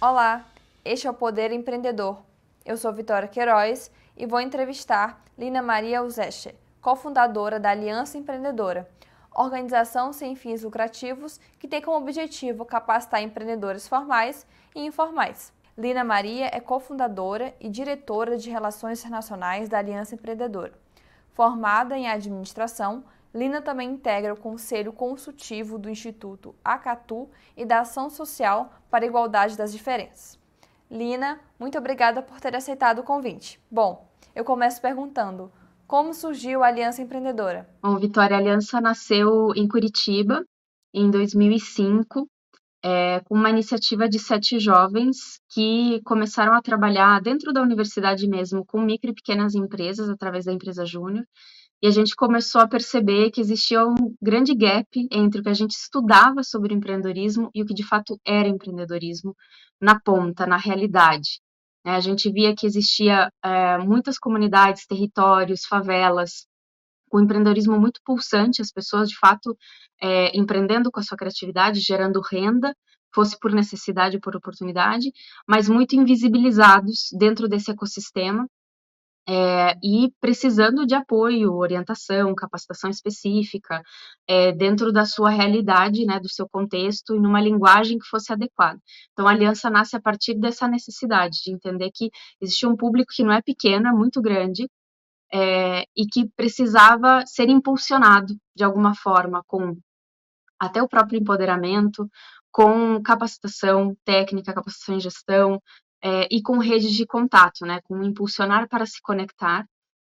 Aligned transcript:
Olá, 0.00 0.44
este 0.84 1.08
é 1.08 1.10
o 1.10 1.14
Poder 1.14 1.50
Empreendedor. 1.50 2.22
Eu 2.64 2.76
sou 2.76 2.92
Vitória 2.92 3.26
Queiroz 3.26 3.90
e 4.16 4.26
vou 4.26 4.40
entrevistar 4.40 5.20
Lina 5.36 5.60
Maria 5.60 6.04
Uzeche, 6.04 6.54
cofundadora 6.80 7.58
da 7.58 7.70
Aliança 7.70 8.16
Empreendedora, 8.16 8.88
organização 9.34 10.12
sem 10.12 10.36
fins 10.36 10.62
lucrativos 10.62 11.40
que 11.58 11.66
tem 11.66 11.82
como 11.82 11.96
objetivo 11.96 12.64
capacitar 12.64 13.20
empreendedores 13.20 13.88
formais 13.88 14.46
e 14.72 14.86
informais. 14.86 15.52
Lina 15.76 16.04
Maria 16.04 16.48
é 16.52 16.60
cofundadora 16.60 17.52
e 17.58 17.68
diretora 17.68 18.38
de 18.38 18.50
Relações 18.50 19.00
Internacionais 19.00 19.68
da 19.68 19.78
Aliança 19.78 20.14
Empreendedora. 20.14 20.74
Formada 21.32 21.98
em 21.98 22.08
administração, 22.08 23.02
Lina 23.34 23.60
também 23.60 23.90
integra 23.90 24.32
o 24.32 24.40
Conselho 24.40 24.92
Consultivo 24.92 25.78
do 25.78 25.90
Instituto 25.90 26.54
Acatu 26.64 27.28
e 27.56 27.64
da 27.64 27.80
Ação 27.80 28.08
Social 28.08 28.72
para 28.90 29.04
a 29.04 29.08
Igualdade 29.08 29.56
das 29.56 29.72
Diferenças. 29.72 30.38
Lina, 30.90 31.38
muito 31.58 31.76
obrigada 31.76 32.22
por 32.22 32.40
ter 32.40 32.56
aceitado 32.56 33.00
o 33.00 33.04
convite. 33.04 33.60
Bom, 33.70 34.08
eu 34.34 34.44
começo 34.44 34.80
perguntando: 34.80 35.52
como 35.86 36.14
surgiu 36.14 36.62
a 36.62 36.68
Aliança 36.68 37.02
Empreendedora? 37.02 37.68
Bom, 37.82 37.98
Vitória, 37.98 38.36
a 38.36 38.38
Aliança 38.38 38.80
nasceu 38.80 39.52
em 39.54 39.68
Curitiba 39.68 40.44
em 40.94 41.10
2005 41.10 42.26
é, 42.82 43.20
com 43.20 43.34
uma 43.34 43.50
iniciativa 43.50 44.08
de 44.08 44.18
sete 44.18 44.58
jovens 44.58 45.40
que 45.48 46.00
começaram 46.04 46.52
a 46.54 46.62
trabalhar 46.62 47.20
dentro 47.20 47.52
da 47.52 47.62
universidade 47.62 48.28
mesmo 48.28 48.64
com 48.64 48.80
micro 48.80 49.10
e 49.10 49.14
pequenas 49.14 49.54
empresas 49.54 50.08
através 50.08 50.44
da 50.44 50.52
empresa 50.52 50.84
Júnior. 50.84 51.24
E 51.80 51.86
a 51.86 51.90
gente 51.90 52.16
começou 52.16 52.60
a 52.60 52.66
perceber 52.66 53.30
que 53.30 53.40
existia 53.40 53.86
um 53.86 54.14
grande 54.20 54.52
gap 54.52 54.88
entre 55.12 55.40
o 55.40 55.44
que 55.44 55.48
a 55.48 55.54
gente 55.54 55.72
estudava 55.72 56.42
sobre 56.42 56.74
empreendedorismo 56.74 57.50
e 57.54 57.62
o 57.62 57.66
que 57.66 57.72
de 57.74 57.86
fato 57.86 58.18
era 58.26 58.48
empreendedorismo 58.48 59.34
na 59.80 59.98
ponta, 59.98 60.44
na 60.44 60.56
realidade. 60.56 61.40
É, 61.86 61.92
a 61.92 62.00
gente 62.00 62.30
via 62.32 62.54
que 62.54 62.66
existia 62.66 63.30
é, 63.44 63.78
muitas 63.78 64.18
comunidades, 64.18 64.86
territórios, 64.86 65.64
favelas, 65.64 66.46
com 67.08 67.20
empreendedorismo 67.20 67.78
muito 67.78 68.00
pulsante, 68.04 68.60
as 68.60 68.72
pessoas 68.72 69.08
de 69.08 69.16
fato 69.16 69.56
é, 70.02 70.36
empreendendo 70.36 70.90
com 70.90 70.98
a 70.98 71.02
sua 71.02 71.16
criatividade, 71.16 71.80
gerando 71.80 72.20
renda, 72.20 72.74
fosse 73.14 73.38
por 73.38 73.52
necessidade 73.52 74.16
ou 74.16 74.20
por 74.20 74.36
oportunidade, 74.36 75.10
mas 75.48 75.68
muito 75.68 75.94
invisibilizados 75.94 77.08
dentro 77.16 77.48
desse 77.48 77.70
ecossistema 77.70 78.48
é, 79.28 79.74
e 79.82 80.10
precisando 80.20 80.86
de 80.86 80.94
apoio, 80.94 81.52
orientação, 81.54 82.34
capacitação 82.34 82.88
específica 82.88 83.82
é, 84.26 84.52
dentro 84.52 84.90
da 84.90 85.04
sua 85.04 85.28
realidade, 85.28 86.06
né, 86.06 86.18
do 86.18 86.30
seu 86.30 86.48
contexto 86.48 87.14
e 87.14 87.20
numa 87.20 87.40
linguagem 87.40 87.98
que 87.98 88.06
fosse 88.08 88.32
adequada. 88.32 88.80
Então, 89.12 89.28
a 89.28 89.32
aliança 89.32 89.68
nasce 89.68 89.94
a 89.96 90.00
partir 90.00 90.34
dessa 90.34 90.66
necessidade 90.66 91.42
de 91.44 91.52
entender 91.52 91.90
que 91.94 92.10
existia 92.40 92.68
um 92.68 92.76
público 92.76 93.12
que 93.14 93.22
não 93.22 93.32
é 93.32 93.42
pequeno, 93.42 93.88
é 93.88 93.92
muito 93.92 94.22
grande, 94.22 94.66
é, 95.32 95.82
e 95.94 96.06
que 96.10 96.26
precisava 96.34 97.22
ser 97.26 97.50
impulsionado 97.50 98.34
de 98.56 98.64
alguma 98.64 98.94
forma 98.94 99.42
com 99.46 99.76
até 100.58 100.82
o 100.82 100.88
próprio 100.88 101.20
empoderamento, 101.20 102.08
com 102.50 103.00
capacitação 103.02 103.94
técnica, 104.04 104.54
capacitação 104.54 104.96
em 104.96 105.00
gestão 105.00 105.62
é, 106.02 106.28
e 106.30 106.42
com 106.42 106.58
redes 106.58 106.92
de 106.92 107.06
contato, 107.06 107.66
né, 107.66 107.80
com 107.84 108.02
impulsionar 108.02 108.68
para 108.68 108.86
se 108.86 109.00
conectar. 109.02 109.66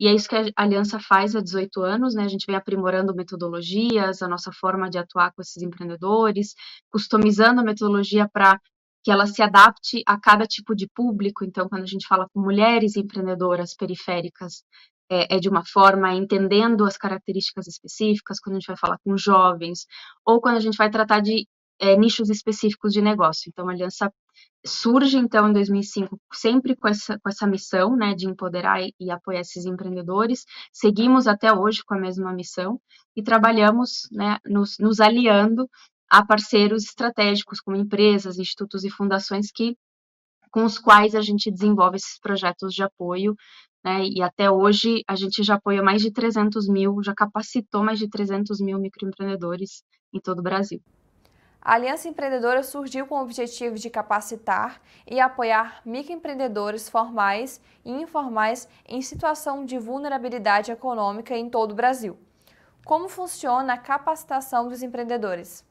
E 0.01 0.09
é 0.09 0.15
isso 0.15 0.29
que 0.29 0.35
a 0.35 0.45
Aliança 0.57 0.99
faz 0.99 1.37
há 1.37 1.41
18 1.41 1.81
anos, 1.83 2.15
né? 2.15 2.25
A 2.25 2.29
gente 2.29 2.47
vem 2.47 2.57
aprimorando 2.57 3.15
metodologias, 3.15 4.21
a 4.21 4.27
nossa 4.27 4.51
forma 4.53 4.91
de 4.91 4.99
atuar 4.99 5.33
com 5.33 5.41
esses 5.43 5.63
empreendedores, 5.63 6.55
customizando 6.91 7.61
a 7.61 7.65
metodologia 7.65 8.29
para 8.29 8.61
que 9.05 9.11
ela 9.13 9.27
se 9.27 9.43
adapte 9.43 10.03
a 10.07 10.19
cada 10.19 10.45
tipo 10.47 10.75
de 10.75 10.89
público. 10.89 11.45
Então, 11.45 11.69
quando 11.69 11.83
a 11.83 11.87
gente 11.87 12.07
fala 12.07 12.29
com 12.33 12.41
mulheres 12.41 12.97
empreendedoras 12.97 13.75
periféricas, 13.75 14.65
é, 15.11 15.37
é, 15.37 15.39
de 15.39 15.49
uma 15.49 15.65
forma, 15.65 16.15
entendendo 16.15 16.85
as 16.85 16.97
características 16.97 17.67
específicas, 17.67 18.41
quando 18.41 18.57
a 18.57 18.59
gente 18.59 18.69
vai 18.69 18.77
falar 18.77 18.99
com 19.05 19.17
jovens, 19.17 19.87
ou 20.25 20.41
quando 20.41 20.57
a 20.57 20.61
gente 20.61 20.77
vai 20.77 20.91
tratar 20.91 21.21
de 21.21 21.47
é, 21.81 21.97
nichos 21.97 22.31
específicos 22.31 22.93
de 22.93 23.03
negócio. 23.03 23.49
Então, 23.49 23.69
a 23.69 23.73
Aliança 23.73 24.13
surge, 24.65 25.19
então, 25.19 25.49
em 25.49 25.53
2005, 25.53 26.19
sempre 26.33 26.77
com 26.77 26.89
essa, 26.89 27.19
com 27.19 27.29
essa 27.29 27.47
missão, 27.47 27.97
né, 27.97 28.15
de 28.15 28.27
empoderar 28.27 28.81
e, 28.83 28.95
e 29.01 29.11
apoiar 29.11 29.41
esses 29.41 29.65
empreendedores. 29.67 30.45
Seguimos 30.73 31.27
até 31.27 31.53
hoje 31.53 31.83
com 31.85 31.95
a 31.95 31.99
mesma 31.99 32.33
missão 32.33 32.81
e 33.17 33.23
trabalhamos, 33.23 34.09
né, 34.13 34.39
nos, 34.47 34.77
nos 34.79 35.01
aliando 35.01 35.69
a 36.09 36.25
parceiros 36.25 36.85
estratégicos, 36.85 37.61
como 37.61 37.77
empresas, 37.77 38.39
institutos 38.39 38.85
e 38.85 38.91
fundações 38.91 39.51
que 39.51 39.77
com 40.51 40.65
os 40.65 40.79
quais 40.79 41.15
a 41.15 41.23
gente 41.23 41.51
desenvolve 41.51 41.97
esses 41.97 42.19
projetos 42.21 42.75
de 42.75 42.83
apoio 42.83 43.35
né? 43.85 44.07
E 44.07 44.23
até 44.23 44.51
hoje 44.51 45.03
a 45.09 45.17
gente 45.17 45.43
já 45.43 45.55
apoia 45.55 45.83
mais 45.83 46.03
de 46.03 46.13
300 46.13 46.69
mil, 46.69 47.03
já 47.03 47.15
capacitou 47.15 47.83
mais 47.83 47.99
de 47.99 48.09
300 48.09 48.61
mil 48.61 48.79
microempreendedores 48.79 49.83
em 50.13 50.21
todo 50.21 50.39
o 50.39 50.43
Brasil. 50.43 50.81
A 51.65 51.75
Aliança 51.75 52.09
Empreendedora 52.09 52.61
surgiu 52.65 53.07
com 53.07 53.15
o 53.15 53.23
objetivo 53.23 53.77
de 53.77 53.89
capacitar 53.89 54.83
e 55.09 55.21
apoiar 55.21 55.81
microempreendedores 55.87 56.89
formais 56.89 57.61
e 57.85 57.93
informais 57.93 58.69
em 58.85 59.01
situação 59.01 59.65
de 59.65 59.79
vulnerabilidade 59.79 60.73
econômica 60.73 61.37
em 61.37 61.49
todo 61.49 61.71
o 61.71 61.77
Brasil. 61.77 62.19
Como 62.85 63.09
funciona 63.09 63.75
a 63.75 63.79
capacitação 63.79 64.69
dos 64.69 64.83
empreendedores? 64.83 65.65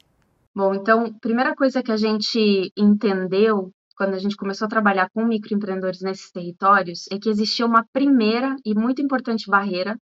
Bom, 0.55 0.73
então, 0.73 1.13
primeira 1.19 1.53
coisa 1.53 1.83
que 1.83 1.91
a 1.91 1.97
gente 1.97 2.71
entendeu 2.77 3.69
quando 3.97 4.13
a 4.13 4.19
gente 4.19 4.37
começou 4.37 4.67
a 4.67 4.69
trabalhar 4.69 5.09
com 5.13 5.25
microempreendedores 5.25 5.99
nesses 6.01 6.31
territórios, 6.31 7.05
é 7.11 7.19
que 7.19 7.29
existia 7.29 7.65
uma 7.65 7.85
primeira 7.91 8.55
e 8.65 8.73
muito 8.73 9.01
importante 9.01 9.51
barreira 9.51 9.97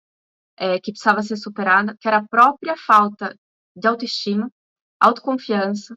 é, 0.55 0.79
que 0.79 0.91
precisava 0.91 1.23
ser 1.23 1.35
superada, 1.35 1.95
que 1.99 2.07
era 2.07 2.17
a 2.17 2.27
própria 2.27 2.75
falta 2.77 3.35
de 3.75 3.87
autoestima, 3.87 4.49
autoconfiança 4.99 5.95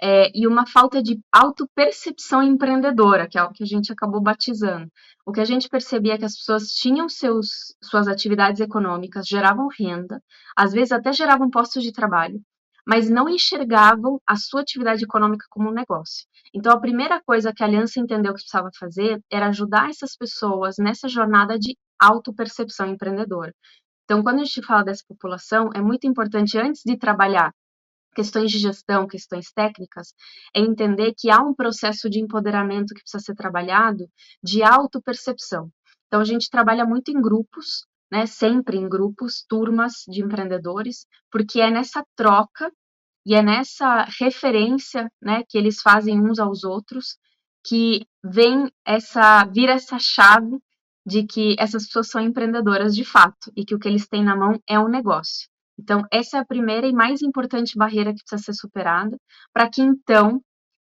é, 0.00 0.30
e 0.34 0.46
uma 0.46 0.66
falta 0.66 1.02
de 1.02 1.20
autopercepção 1.32 2.42
empreendedora, 2.42 3.28
que 3.28 3.38
é 3.38 3.42
o 3.42 3.50
que 3.50 3.62
a 3.62 3.66
gente 3.66 3.92
acabou 3.92 4.20
batizando. 4.20 4.88
O 5.26 5.32
que 5.32 5.40
a 5.40 5.44
gente 5.44 5.68
percebia 5.68 6.14
é 6.14 6.18
que 6.18 6.24
as 6.24 6.36
pessoas 6.36 6.68
tinham 6.70 7.08
seus, 7.08 7.74
suas 7.82 8.08
atividades 8.08 8.60
econômicas, 8.60 9.26
geravam 9.26 9.68
renda, 9.78 10.20
às 10.56 10.72
vezes 10.72 10.92
até 10.92 11.12
geravam 11.12 11.48
postos 11.48 11.82
de 11.82 11.92
trabalho, 11.92 12.40
mas 12.86 13.08
não 13.08 13.28
enxergavam 13.28 14.20
a 14.26 14.36
sua 14.36 14.60
atividade 14.60 15.04
econômica 15.04 15.46
como 15.48 15.70
um 15.70 15.72
negócio. 15.72 16.26
Então, 16.52 16.72
a 16.72 16.80
primeira 16.80 17.22
coisa 17.24 17.52
que 17.52 17.62
a 17.62 17.66
Aliança 17.66 17.98
entendeu 17.98 18.34
que 18.34 18.40
precisava 18.40 18.70
fazer 18.78 19.20
era 19.30 19.48
ajudar 19.48 19.88
essas 19.88 20.16
pessoas 20.16 20.76
nessa 20.78 21.08
jornada 21.08 21.58
de 21.58 21.76
autopercepção 21.98 22.86
empreendedora. 22.86 23.54
Então, 24.04 24.22
quando 24.22 24.40
a 24.40 24.44
gente 24.44 24.62
fala 24.62 24.84
dessa 24.84 25.02
população, 25.08 25.70
é 25.74 25.80
muito 25.80 26.06
importante, 26.06 26.58
antes 26.58 26.82
de 26.84 26.98
trabalhar 26.98 27.50
questões 28.14 28.50
de 28.50 28.58
gestão, 28.58 29.06
questões 29.06 29.52
técnicas, 29.52 30.14
é 30.54 30.60
entender 30.60 31.12
que 31.16 31.30
há 31.30 31.40
um 31.40 31.54
processo 31.54 32.08
de 32.08 32.20
empoderamento 32.20 32.94
que 32.94 33.02
precisa 33.02 33.22
ser 33.22 33.34
trabalhado 33.34 34.06
de 34.42 34.62
autopercepção. 34.62 35.70
Então, 36.06 36.20
a 36.20 36.24
gente 36.24 36.48
trabalha 36.48 36.84
muito 36.84 37.10
em 37.10 37.20
grupos, 37.20 37.86
né, 38.10 38.26
sempre 38.26 38.76
em 38.76 38.88
grupos, 38.88 39.44
turmas 39.48 40.04
de 40.06 40.22
empreendedores, 40.22 41.06
porque 41.30 41.60
é 41.60 41.70
nessa 41.70 42.04
troca 42.16 42.70
e 43.26 43.34
é 43.34 43.42
nessa 43.42 44.04
referência, 44.20 45.10
né, 45.20 45.42
que 45.48 45.58
eles 45.58 45.80
fazem 45.80 46.20
uns 46.20 46.38
aos 46.38 46.62
outros, 46.62 47.16
que 47.66 48.06
vem 48.22 48.70
essa, 48.86 49.44
vira 49.46 49.72
essa 49.72 49.98
chave 49.98 50.58
de 51.06 51.24
que 51.24 51.56
essas 51.58 51.86
pessoas 51.86 52.10
são 52.10 52.20
empreendedoras 52.20 52.94
de 52.94 53.04
fato 53.04 53.50
e 53.56 53.64
que 53.64 53.74
o 53.74 53.78
que 53.78 53.88
eles 53.88 54.06
têm 54.06 54.22
na 54.22 54.36
mão 54.36 54.60
é 54.68 54.78
um 54.78 54.88
negócio. 54.88 55.48
Então, 55.78 56.02
essa 56.12 56.38
é 56.38 56.40
a 56.40 56.44
primeira 56.44 56.86
e 56.86 56.92
mais 56.92 57.22
importante 57.22 57.76
barreira 57.76 58.12
que 58.12 58.22
precisa 58.24 58.52
ser 58.52 58.54
superada, 58.54 59.16
para 59.52 59.68
que 59.68 59.82
então, 59.82 60.40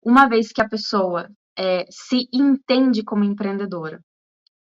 uma 0.03 0.29
vez 0.29 0.53
que 0.53 0.63
a 0.63 0.69
pessoa 0.69 1.29
é, 1.57 1.85
se 1.91 2.29
entende 2.33 3.03
como 3.05 3.25
empreendedora 3.25 4.01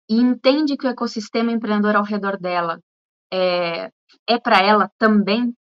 e 0.09 0.15
entende 0.15 0.77
que 0.77 0.87
o 0.87 0.89
ecossistema 0.89 1.51
empreendedor 1.51 1.95
ao 1.95 2.03
redor 2.03 2.37
dela 2.39 2.79
é, 3.31 3.91
é 4.27 4.39
para 4.39 4.59
ela 4.63 4.89
também, 4.97 5.53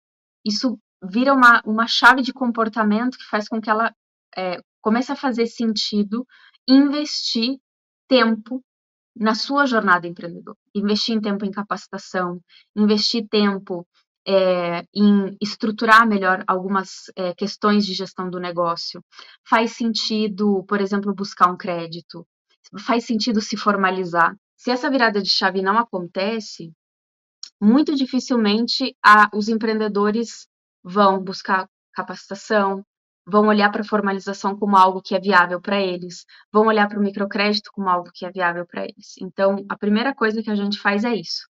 isso 0.44 0.78
vira 1.02 1.34
uma, 1.34 1.60
uma 1.64 1.86
chave 1.86 2.22
de 2.22 2.32
comportamento 2.32 3.18
que 3.18 3.28
faz 3.28 3.48
com 3.48 3.60
que 3.60 3.68
ela 3.68 3.92
é, 4.36 4.60
comece 4.80 5.12
a 5.12 5.16
fazer 5.16 5.46
sentido 5.46 6.24
investir 6.68 7.58
tempo 8.08 8.62
na 9.14 9.34
sua 9.34 9.66
jornada 9.66 10.06
empreendedora. 10.06 10.56
Investir 10.74 11.16
em 11.16 11.20
tempo 11.20 11.44
em 11.44 11.50
capacitação, 11.50 12.40
investir 12.76 13.26
tempo 13.28 13.86
é, 14.26 14.82
em 14.94 15.36
estruturar 15.40 16.06
melhor 16.06 16.42
algumas 16.46 17.10
é, 17.14 17.32
questões 17.34 17.86
de 17.86 17.94
gestão 17.94 18.28
do 18.28 18.40
negócio. 18.40 19.02
Faz 19.48 19.72
sentido, 19.72 20.64
por 20.68 20.80
exemplo, 20.80 21.14
buscar 21.14 21.50
um 21.50 21.56
crédito. 21.56 22.26
Faz 22.80 23.04
sentido 23.04 23.40
se 23.40 23.56
formalizar. 23.56 24.34
Se 24.56 24.70
essa 24.70 24.90
virada 24.90 25.22
de 25.22 25.28
chave 25.28 25.62
não 25.62 25.78
acontece, 25.78 26.72
muito 27.60 27.94
dificilmente 27.94 28.96
a, 29.04 29.30
os 29.32 29.48
empreendedores 29.48 30.48
vão 30.82 31.22
buscar 31.22 31.68
capacitação, 31.92 32.84
vão 33.26 33.48
olhar 33.48 33.70
para 33.70 33.82
a 33.82 33.86
formalização 33.86 34.56
como 34.56 34.76
algo 34.76 35.02
que 35.02 35.14
é 35.14 35.20
viável 35.20 35.60
para 35.60 35.80
eles, 35.80 36.24
vão 36.52 36.66
olhar 36.66 36.88
para 36.88 36.98
o 36.98 37.02
microcrédito 37.02 37.70
como 37.72 37.88
algo 37.88 38.10
que 38.14 38.24
é 38.24 38.30
viável 38.30 38.66
para 38.66 38.84
eles. 38.84 39.14
Então, 39.20 39.64
a 39.68 39.76
primeira 39.76 40.14
coisa 40.14 40.42
que 40.42 40.50
a 40.50 40.54
gente 40.54 40.78
faz 40.78 41.04
é 41.04 41.14
isso, 41.14 41.48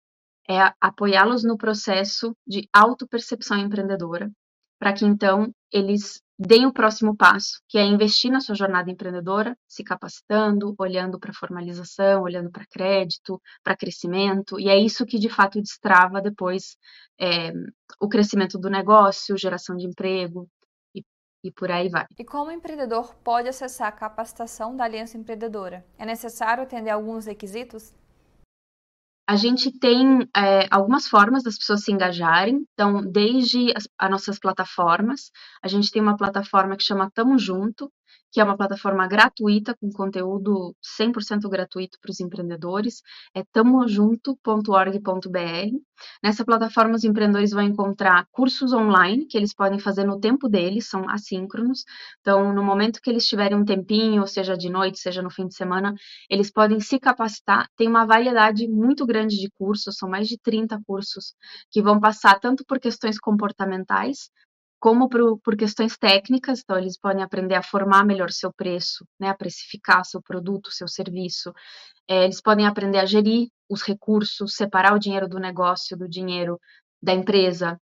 é 0.50 0.74
apoiá-los 0.81 1.44
no 1.44 1.57
processo 1.57 2.36
de 2.46 2.68
autopercepção 2.74 3.57
empreendedora, 3.60 4.31
para 4.80 4.94
que 4.94 5.06
então 5.06 5.54
eles 5.72 6.22
deem 6.40 6.66
o 6.66 6.74
próximo 6.74 7.16
passo, 7.16 7.60
que 7.68 7.78
é 7.78 7.84
investir 7.84 8.31
na 8.31 8.40
sua 8.40 8.56
jornada 8.56 8.90
empreendedora, 8.90 9.56
se 9.68 9.84
capacitando, 9.84 10.74
olhando 10.80 11.19
para 11.19 11.34
formalização, 11.34 12.24
olhando 12.24 12.50
para 12.50 12.66
crédito, 12.66 13.40
para 13.62 13.75
crescimento, 13.75 14.57
e 14.60 14.69
é 14.69 14.78
isso 14.78 15.06
que 15.06 15.19
de 15.19 15.30
fato 15.30 15.62
destrava 15.62 16.22
depois 16.22 16.78
é, 17.19 17.51
o 18.00 18.07
crescimento 18.07 18.57
do 18.57 18.69
negócio, 18.69 19.38
geração 19.38 19.75
de 19.75 19.86
emprego 19.86 20.48
e, 20.96 21.04
e 21.44 21.51
por 21.51 21.69
aí 21.69 21.90
vai. 21.90 22.06
E 22.18 22.24
como 22.24 22.50
o 22.50 22.54
empreendedor 22.54 23.13
pode 23.16 23.50
acessar 23.50 23.90
a 23.90 23.92
capacitação 23.92 24.75
da 24.75 24.86
Aliança 24.86 25.18
Empreendedora? 25.18 25.86
É 25.98 26.06
necessário 26.06 26.63
atender 26.63 26.90
alguns 26.90 27.25
requisitos? 27.25 27.94
A 29.30 29.36
gente 29.36 29.72
tem 29.72 30.28
é, 30.36 30.66
algumas 30.72 31.08
formas 31.08 31.44
das 31.44 31.56
pessoas 31.56 31.84
se 31.84 31.92
engajarem, 31.92 32.66
então, 32.74 33.00
desde 33.00 33.72
as, 33.78 33.88
as, 33.96 34.10
nossas 34.10 34.40
plataformas, 34.40 35.30
a 35.62 35.68
gente 35.68 35.92
tem 35.92 36.02
uma 36.02 36.18
plataforma 36.18 36.76
que 36.76 36.81
chama 36.81 37.12
Tamo 37.14 37.38
Junto, 37.38 37.92
que 38.31 38.40
é 38.40 38.44
uma 38.44 38.58
plataforma 38.58 39.08
gratuita, 39.08 39.76
com 39.76 39.90
conteúdo 39.92 40.76
100% 41.00 41.50
gratuito 41.50 41.98
para 42.02 42.12
os 42.12 42.20
empreendedores, 42.20 43.02
é 43.34 43.44
tamojunto.org.br. 43.52 45.80
Nessa 46.24 46.46
plataforma, 46.46 46.96
os 46.96 47.04
empreendedores 47.04 47.52
vão 47.52 47.64
encontrar 47.64 48.26
cursos 48.31 48.74
online 48.74 49.26
que 49.26 49.38
eles 49.38 49.54
podem 49.54 49.80
fazer 49.80 50.06
no 50.06 50.20
tempo 50.20 50.48
deles, 50.48 50.88
são 50.88 51.10
assíncronos. 51.10 51.84
Então, 52.22 52.54
no 52.54 52.64
momento 52.64 53.02
que 53.02 53.10
eles 53.10 53.26
tiverem 53.26 53.58
um 53.58 53.66
tempinho, 53.66 54.26
seja 54.28 54.56
de 54.56 54.70
noite, 54.70 55.00
seja 55.00 55.22
no 55.22 55.30
fim 55.30 55.48
de 55.48 55.56
semana, 55.56 55.94
eles 56.30 56.52
podem 56.52 56.80
se 56.80 57.00
capacitar. 57.00 57.68
Tem 57.75 57.88
uma 57.88 58.06
variedade 58.06 58.68
muito 58.68 59.06
grande 59.06 59.38
de 59.38 59.50
cursos, 59.52 59.98
são 59.98 60.10
mais 60.10 60.28
de 60.28 60.38
30 60.38 60.80
cursos 60.86 61.34
que 61.72 61.82
vão 61.82 62.00
passar 62.00 62.40
tanto 62.40 62.64
por 62.66 62.80
questões 62.80 63.20
comportamentais, 63.20 64.30
como 64.80 65.10
por, 65.10 65.40
por 65.40 65.58
questões 65.58 65.98
técnicas, 65.98 66.62
então 66.62 66.78
eles 66.78 66.98
podem 66.98 67.22
aprender 67.22 67.56
a 67.56 67.64
formar 67.64 68.06
melhor 68.06 68.31
seu 68.31 68.52
preço, 68.54 69.06
né, 69.20 69.30
a 69.30 69.36
precificar 69.36 70.06
seu 70.06 70.22
produto, 70.22 70.72
seu 70.72 70.88
serviço. 70.88 71.54
É, 72.08 72.24
eles 72.24 72.42
podem 72.42 72.66
aprender 72.66 73.00
a 73.00 73.06
gerir 73.06 73.50
os 73.70 73.84
recursos, 73.84 74.56
separar 74.56 74.96
o 74.96 75.00
dinheiro 75.00 75.28
do 75.28 75.40
negócio 75.40 75.98
do 75.98 76.08
dinheiro 76.08 76.60
da 77.02 77.14
empresa. 77.14 77.80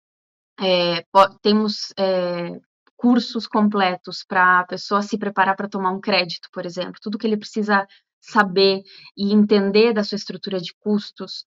É, 0.59 1.05
temos 1.41 1.93
é, 1.97 2.59
cursos 2.97 3.47
completos 3.47 4.23
para 4.27 4.59
a 4.59 4.65
pessoa 4.65 5.01
se 5.01 5.17
preparar 5.17 5.55
para 5.55 5.69
tomar 5.69 5.91
um 5.91 6.01
crédito, 6.01 6.49
por 6.51 6.65
exemplo, 6.65 6.99
tudo 7.01 7.17
que 7.17 7.25
ele 7.25 7.37
precisa 7.37 7.87
saber 8.19 8.83
e 9.17 9.33
entender 9.33 9.93
da 9.93 10.03
sua 10.03 10.17
estrutura 10.17 10.59
de 10.59 10.73
custos, 10.79 11.45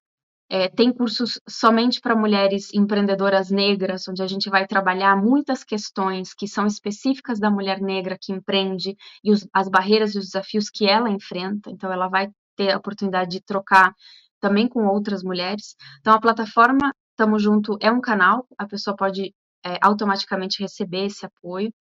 é, 0.54 0.68
tem 0.68 0.92
cursos 0.92 1.40
somente 1.48 2.00
para 2.00 2.14
mulheres 2.14 2.72
empreendedoras 2.72 3.50
negras, 3.50 4.06
onde 4.06 4.22
a 4.22 4.26
gente 4.28 4.48
vai 4.48 4.68
trabalhar 4.68 5.16
muitas 5.16 5.64
questões 5.64 6.32
que 6.32 6.46
são 6.46 6.64
específicas 6.64 7.40
da 7.40 7.50
mulher 7.50 7.80
negra 7.80 8.16
que 8.16 8.32
empreende 8.32 8.96
e 9.24 9.32
os, 9.32 9.48
as 9.52 9.68
barreiras 9.68 10.14
e 10.14 10.18
os 10.18 10.26
desafios 10.26 10.70
que 10.70 10.86
ela 10.86 11.10
enfrenta. 11.10 11.72
Então, 11.72 11.92
ela 11.92 12.06
vai 12.06 12.30
ter 12.54 12.70
a 12.70 12.76
oportunidade 12.76 13.32
de 13.32 13.40
trocar 13.40 13.92
também 14.38 14.68
com 14.68 14.86
outras 14.86 15.24
mulheres. 15.24 15.74
Então, 15.98 16.14
a 16.14 16.20
plataforma 16.20 16.94
Tamo 17.16 17.36
Junto 17.36 17.76
é 17.80 17.90
um 17.90 18.00
canal, 18.00 18.46
a 18.56 18.64
pessoa 18.64 18.94
pode 18.94 19.34
é, 19.66 19.76
automaticamente 19.82 20.62
receber 20.62 21.06
esse 21.06 21.26
apoio. 21.26 21.74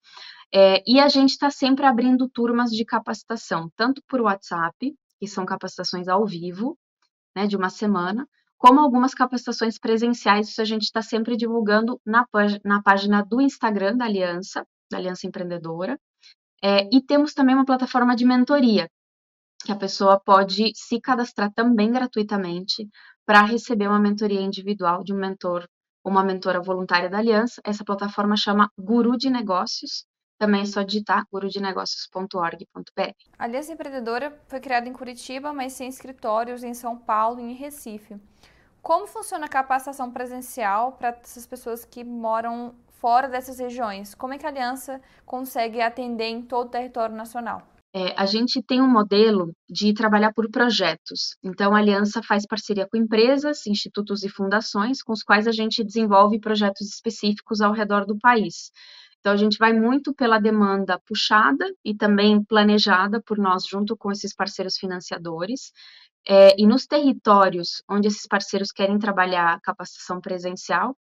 É, 0.51 0.81
e 0.87 0.99
a 0.99 1.07
gente 1.09 1.29
está 1.29 1.51
sempre 1.51 1.85
abrindo 1.85 2.27
turmas 2.27 2.71
de 2.71 2.83
capacitação, 2.83 3.69
tanto 3.75 4.01
por 4.07 4.19
WhatsApp, 4.19 4.95
que 5.19 5.27
são 5.27 5.45
capacitações 5.45 6.07
ao 6.07 6.25
vivo, 6.25 6.75
né, 7.35 7.45
de 7.45 7.55
uma 7.55 7.69
semana, 7.69 8.27
como 8.63 8.79
algumas 8.79 9.13
capacitações 9.13 9.77
presenciais, 9.77 10.47
isso 10.47 10.61
a 10.61 10.65
gente 10.65 10.83
está 10.83 11.01
sempre 11.01 11.35
divulgando 11.35 11.99
na, 12.05 12.25
na 12.63 12.81
página 12.81 13.21
do 13.21 13.41
Instagram 13.41 13.97
da 13.97 14.05
Aliança, 14.05 14.65
da 14.89 14.97
Aliança 14.97 15.27
Empreendedora. 15.27 15.99
É, 16.63 16.87
e 16.89 17.01
temos 17.01 17.33
também 17.33 17.55
uma 17.55 17.65
plataforma 17.65 18.15
de 18.15 18.23
mentoria, 18.23 18.89
que 19.65 19.71
a 19.73 19.75
pessoa 19.75 20.17
pode 20.17 20.71
se 20.75 21.01
cadastrar 21.01 21.51
também 21.51 21.91
gratuitamente 21.91 22.87
para 23.25 23.41
receber 23.41 23.89
uma 23.89 23.99
mentoria 23.99 24.39
individual 24.39 25.03
de 25.03 25.13
um 25.13 25.17
mentor 25.17 25.67
ou 26.01 26.09
uma 26.09 26.23
mentora 26.23 26.61
voluntária 26.61 27.09
da 27.09 27.17
Aliança. 27.17 27.61
Essa 27.65 27.83
plataforma 27.83 28.37
chama 28.37 28.71
Guru 28.79 29.17
de 29.17 29.29
Negócios. 29.29 30.05
Também 30.39 30.61
é 30.61 30.65
só 30.65 30.83
digitar 30.83 31.25
gurudenegócios.org.br. 31.29 33.11
A 33.37 33.43
Aliança 33.43 33.73
Empreendedora 33.73 34.41
foi 34.47 34.61
criada 34.61 34.87
em 34.87 34.93
Curitiba, 34.93 35.51
mas 35.51 35.77
tem 35.77 35.89
escritórios 35.89 36.63
em 36.63 36.73
São 36.73 36.97
Paulo 36.97 37.41
e 37.41 37.43
em 37.43 37.53
Recife. 37.55 38.15
Como 38.83 39.07
funciona 39.07 39.45
a 39.45 39.49
capacitação 39.49 40.11
presencial 40.11 40.91
para 40.91 41.17
essas 41.23 41.47
pessoas 41.47 41.85
que 41.85 42.03
moram 42.03 42.75
fora 42.99 43.29
dessas 43.29 43.57
regiões? 43.57 44.13
Como 44.13 44.33
é 44.33 44.37
que 44.37 44.45
a 44.45 44.49
aliança 44.49 45.01
consegue 45.25 45.79
atender 45.79 46.25
em 46.25 46.41
todo 46.41 46.67
o 46.67 46.69
território 46.69 47.15
nacional? 47.15 47.65
É, 47.95 48.13
a 48.17 48.25
gente 48.25 48.61
tem 48.61 48.81
um 48.81 48.87
modelo 48.87 49.53
de 49.69 49.93
trabalhar 49.93 50.33
por 50.33 50.51
projetos. 50.51 51.37
Então, 51.41 51.73
a 51.73 51.77
aliança 51.77 52.21
faz 52.21 52.45
parceria 52.45 52.85
com 52.85 52.97
empresas, 52.97 53.65
institutos 53.67 54.21
e 54.21 54.27
fundações, 54.27 55.01
com 55.01 55.13
os 55.13 55.23
quais 55.23 55.47
a 55.47 55.51
gente 55.53 55.81
desenvolve 55.81 56.37
projetos 56.37 56.89
específicos 56.89 57.61
ao 57.61 57.71
redor 57.71 58.05
do 58.05 58.19
país. 58.19 58.69
Então, 59.23 59.31
a 59.31 59.37
gente 59.37 59.57
vai 59.57 59.71
muito 59.71 60.13
pela 60.13 60.37
demanda 60.37 60.99
puxada 61.07 61.65
e 61.85 61.95
também 61.95 62.43
planejada 62.43 63.21
por 63.21 63.37
nós, 63.37 63.65
junto 63.65 63.95
com 63.95 64.11
esses 64.11 64.35
parceiros 64.35 64.75
financiadores. 64.75 65.71
É, 66.27 66.55
e 66.59 66.65
nos 66.65 66.85
territórios 66.85 67.83
onde 67.89 68.07
esses 68.07 68.25
parceiros 68.27 68.71
querem 68.71 68.97
trabalhar 68.97 69.59
capacitação 69.61 70.21
presencial, 70.21 70.95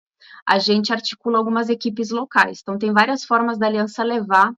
a 0.47 0.59
gente 0.59 0.94
articula 0.94 1.38
algumas 1.38 1.69
equipes 1.69 2.09
locais. 2.09 2.59
Então, 2.62 2.77
tem 2.77 2.94
várias 2.94 3.23
formas 3.23 3.57
da 3.57 3.68
aliança 3.68 4.03
levar 4.03 4.53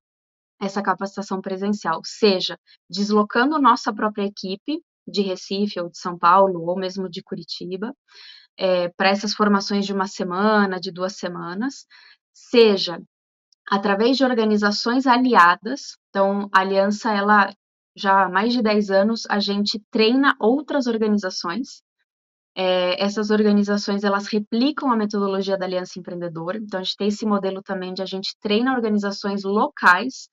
essa 0.62 0.82
capacitação 0.82 1.42
presencial, 1.42 2.02
seja 2.06 2.58
deslocando 2.90 3.60
nossa 3.60 3.94
própria 3.94 4.26
equipe 4.26 4.82
de 5.08 5.22
Recife 5.22 5.80
ou 5.80 5.90
de 5.90 5.98
São 5.98 6.18
Paulo, 6.18 6.66
ou 6.66 6.78
mesmo 6.78 7.10
de 7.10 7.22
Curitiba, 7.22 7.94
é, 8.58 8.90
para 8.90 9.10
essas 9.10 9.34
formações 9.34 9.86
de 9.86 9.94
uma 9.94 10.08
semana, 10.08 10.80
de 10.80 10.92
duas 10.92 11.18
semanas, 11.18 11.86
seja 12.34 13.02
através 13.70 14.18
de 14.18 14.24
organizações 14.24 15.06
aliadas. 15.08 15.98
Então, 16.10 16.50
a 16.54 16.62
aliança 16.62 17.12
ela 17.12 17.54
já 17.96 18.26
há 18.26 18.30
mais 18.30 18.54
de 18.54 18.62
10 18.62 18.90
anos, 18.90 19.24
a 19.30 19.40
gente 19.40 19.80
treina 19.92 20.36
outras 20.40 20.88
organizações. 20.88 21.82
É, 22.56 23.04
essas 23.04 23.32
organizações, 23.32 24.04
elas 24.04 24.28
replicam 24.28 24.92
a 24.92 24.96
metodologia 24.96 25.58
da 25.58 25.66
Aliança 25.66 26.00
Empreendedora. 26.00 26.58
Então, 26.58 26.80
a 26.80 26.84
gente 26.84 26.98
tem 26.98 27.08
esse 27.08 27.26
modelo 27.26 27.62
também 27.64 27.94
de 27.94 28.02
a 28.02 28.06
gente 28.06 28.36
treina 28.40 28.74
organizações 28.74 29.44
locais 29.44 30.30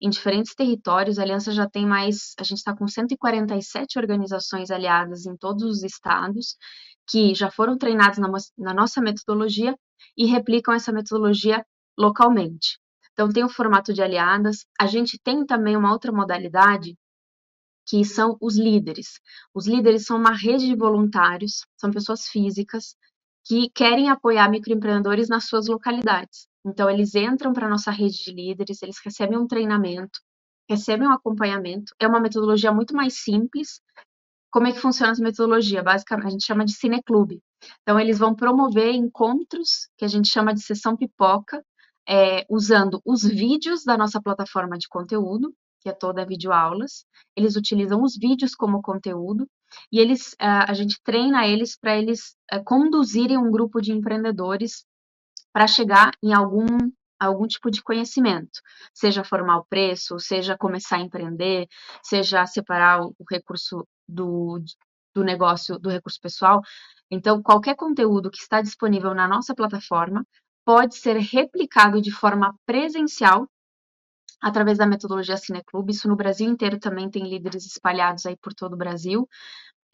em 0.00 0.10
diferentes 0.10 0.54
territórios. 0.54 1.18
A 1.18 1.22
Aliança 1.22 1.52
já 1.52 1.68
tem 1.68 1.86
mais, 1.86 2.34
a 2.38 2.44
gente 2.44 2.58
está 2.58 2.76
com 2.76 2.86
147 2.86 3.98
organizações 3.98 4.70
aliadas 4.70 5.26
em 5.26 5.36
todos 5.36 5.64
os 5.64 5.82
estados, 5.82 6.56
que 7.08 7.34
já 7.34 7.50
foram 7.50 7.76
treinadas 7.76 8.18
na, 8.18 8.28
na 8.58 8.74
nossa 8.74 9.00
metodologia 9.00 9.76
e 10.16 10.26
replicam 10.26 10.74
essa 10.74 10.92
metodologia 10.92 11.64
localmente. 11.98 12.78
Então, 13.12 13.28
tem 13.28 13.44
o 13.44 13.48
formato 13.48 13.92
de 13.92 14.02
aliadas. 14.02 14.66
A 14.80 14.86
gente 14.86 15.18
tem 15.22 15.46
também 15.46 15.76
uma 15.76 15.92
outra 15.92 16.12
modalidade 16.12 16.96
que 17.86 18.04
são 18.04 18.36
os 18.40 18.56
líderes. 18.56 19.20
Os 19.54 19.66
líderes 19.66 20.06
são 20.06 20.16
uma 20.16 20.34
rede 20.34 20.66
de 20.66 20.76
voluntários, 20.76 21.66
são 21.76 21.90
pessoas 21.90 22.26
físicas 22.26 22.96
que 23.44 23.68
querem 23.70 24.08
apoiar 24.08 24.48
microempreendedores 24.48 25.28
nas 25.28 25.44
suas 25.46 25.66
localidades. 25.66 26.48
Então, 26.66 26.88
eles 26.88 27.14
entram 27.14 27.52
para 27.52 27.66
a 27.66 27.70
nossa 27.70 27.90
rede 27.90 28.24
de 28.24 28.32
líderes, 28.32 28.82
eles 28.82 28.96
recebem 29.04 29.38
um 29.38 29.46
treinamento, 29.46 30.18
recebem 30.68 31.06
um 31.06 31.12
acompanhamento. 31.12 31.94
É 31.98 32.06
uma 32.06 32.20
metodologia 32.20 32.72
muito 32.72 32.96
mais 32.96 33.22
simples. 33.22 33.80
Como 34.50 34.66
é 34.66 34.72
que 34.72 34.80
funciona 34.80 35.12
essa 35.12 35.22
metodologia? 35.22 35.82
Basicamente, 35.82 36.26
a 36.26 36.30
gente 36.30 36.46
chama 36.46 36.64
de 36.64 36.72
cineclube. 36.72 37.42
Então, 37.82 38.00
eles 38.00 38.18
vão 38.18 38.34
promover 38.34 38.94
encontros, 38.94 39.88
que 39.98 40.06
a 40.06 40.08
gente 40.08 40.28
chama 40.28 40.54
de 40.54 40.62
sessão 40.62 40.96
pipoca, 40.96 41.62
é, 42.08 42.46
usando 42.48 43.00
os 43.04 43.22
vídeos 43.24 43.84
da 43.84 43.96
nossa 43.96 44.20
plataforma 44.22 44.78
de 44.78 44.88
conteúdo, 44.88 45.54
que 45.84 45.90
é 45.90 45.92
toda 45.92 46.24
videoaulas. 46.24 47.04
Eles 47.36 47.56
utilizam 47.56 48.02
os 48.02 48.16
vídeos 48.16 48.54
como 48.54 48.80
conteúdo 48.80 49.46
e 49.92 50.00
eles, 50.00 50.32
uh, 50.34 50.66
a 50.66 50.72
gente 50.72 50.98
treina 51.04 51.46
eles 51.46 51.76
para 51.78 51.96
eles 51.96 52.34
uh, 52.52 52.64
conduzirem 52.64 53.36
um 53.36 53.50
grupo 53.50 53.82
de 53.82 53.92
empreendedores 53.92 54.86
para 55.52 55.66
chegar 55.66 56.12
em 56.22 56.32
algum 56.32 56.66
algum 57.20 57.46
tipo 57.46 57.70
de 57.70 57.82
conhecimento, 57.82 58.60
seja 58.92 59.24
formar 59.24 59.58
o 59.58 59.64
preço, 59.64 60.18
seja 60.18 60.58
começar 60.58 60.96
a 60.96 61.00
empreender, 61.00 61.66
seja 62.02 62.44
separar 62.44 63.00
o 63.02 63.14
recurso 63.30 63.86
do, 64.06 64.60
do 65.14 65.24
negócio 65.24 65.78
do 65.78 65.88
recurso 65.88 66.20
pessoal. 66.20 66.60
Então, 67.10 67.42
qualquer 67.42 67.76
conteúdo 67.76 68.30
que 68.30 68.38
está 68.38 68.60
disponível 68.60 69.14
na 69.14 69.26
nossa 69.26 69.54
plataforma 69.54 70.26
pode 70.66 70.96
ser 70.96 71.16
replicado 71.16 72.02
de 72.02 72.10
forma 72.10 72.54
presencial 72.66 73.48
através 74.44 74.76
da 74.76 74.86
metodologia 74.86 75.38
Cineclube. 75.38 75.92
Isso 75.92 76.06
no 76.06 76.14
Brasil 76.14 76.46
inteiro 76.46 76.78
também 76.78 77.08
tem 77.10 77.26
líderes 77.26 77.64
espalhados 77.64 78.26
aí 78.26 78.36
por 78.36 78.52
todo 78.52 78.74
o 78.74 78.76
Brasil. 78.76 79.26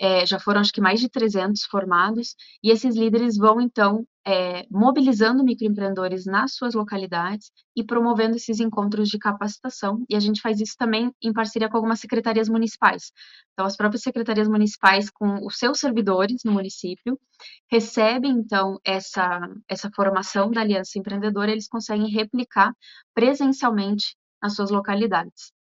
É, 0.02 0.26
já 0.26 0.40
foram 0.40 0.60
acho 0.60 0.72
que 0.72 0.80
mais 0.80 0.98
de 0.98 1.08
300 1.10 1.62
formados, 1.64 2.34
e 2.64 2.70
esses 2.70 2.96
líderes 2.96 3.36
vão 3.36 3.60
então 3.60 4.04
é, 4.26 4.64
mobilizando 4.70 5.44
microempreendedores 5.44 6.24
nas 6.24 6.54
suas 6.54 6.74
localidades 6.74 7.50
e 7.76 7.84
promovendo 7.84 8.36
esses 8.36 8.60
encontros 8.60 9.08
de 9.10 9.18
capacitação, 9.18 10.02
e 10.08 10.16
a 10.16 10.20
gente 10.20 10.40
faz 10.40 10.58
isso 10.58 10.74
também 10.78 11.12
em 11.22 11.32
parceria 11.34 11.68
com 11.68 11.76
algumas 11.76 12.00
secretarias 12.00 12.48
municipais. 12.48 13.12
Então, 13.52 13.66
as 13.66 13.76
próprias 13.76 14.02
secretarias 14.02 14.48
municipais, 14.48 15.10
com 15.10 15.46
os 15.46 15.58
seus 15.58 15.78
servidores 15.78 16.40
no 16.46 16.52
município, 16.52 17.20
recebem 17.70 18.32
então 18.32 18.78
essa, 18.82 19.38
essa 19.68 19.90
formação 19.94 20.50
da 20.50 20.62
Aliança 20.62 20.98
Empreendedora, 20.98 21.52
eles 21.52 21.68
conseguem 21.68 22.10
replicar 22.10 22.72
presencialmente 23.14 24.16
nas 24.42 24.54
suas 24.54 24.70
localidades. 24.70 25.52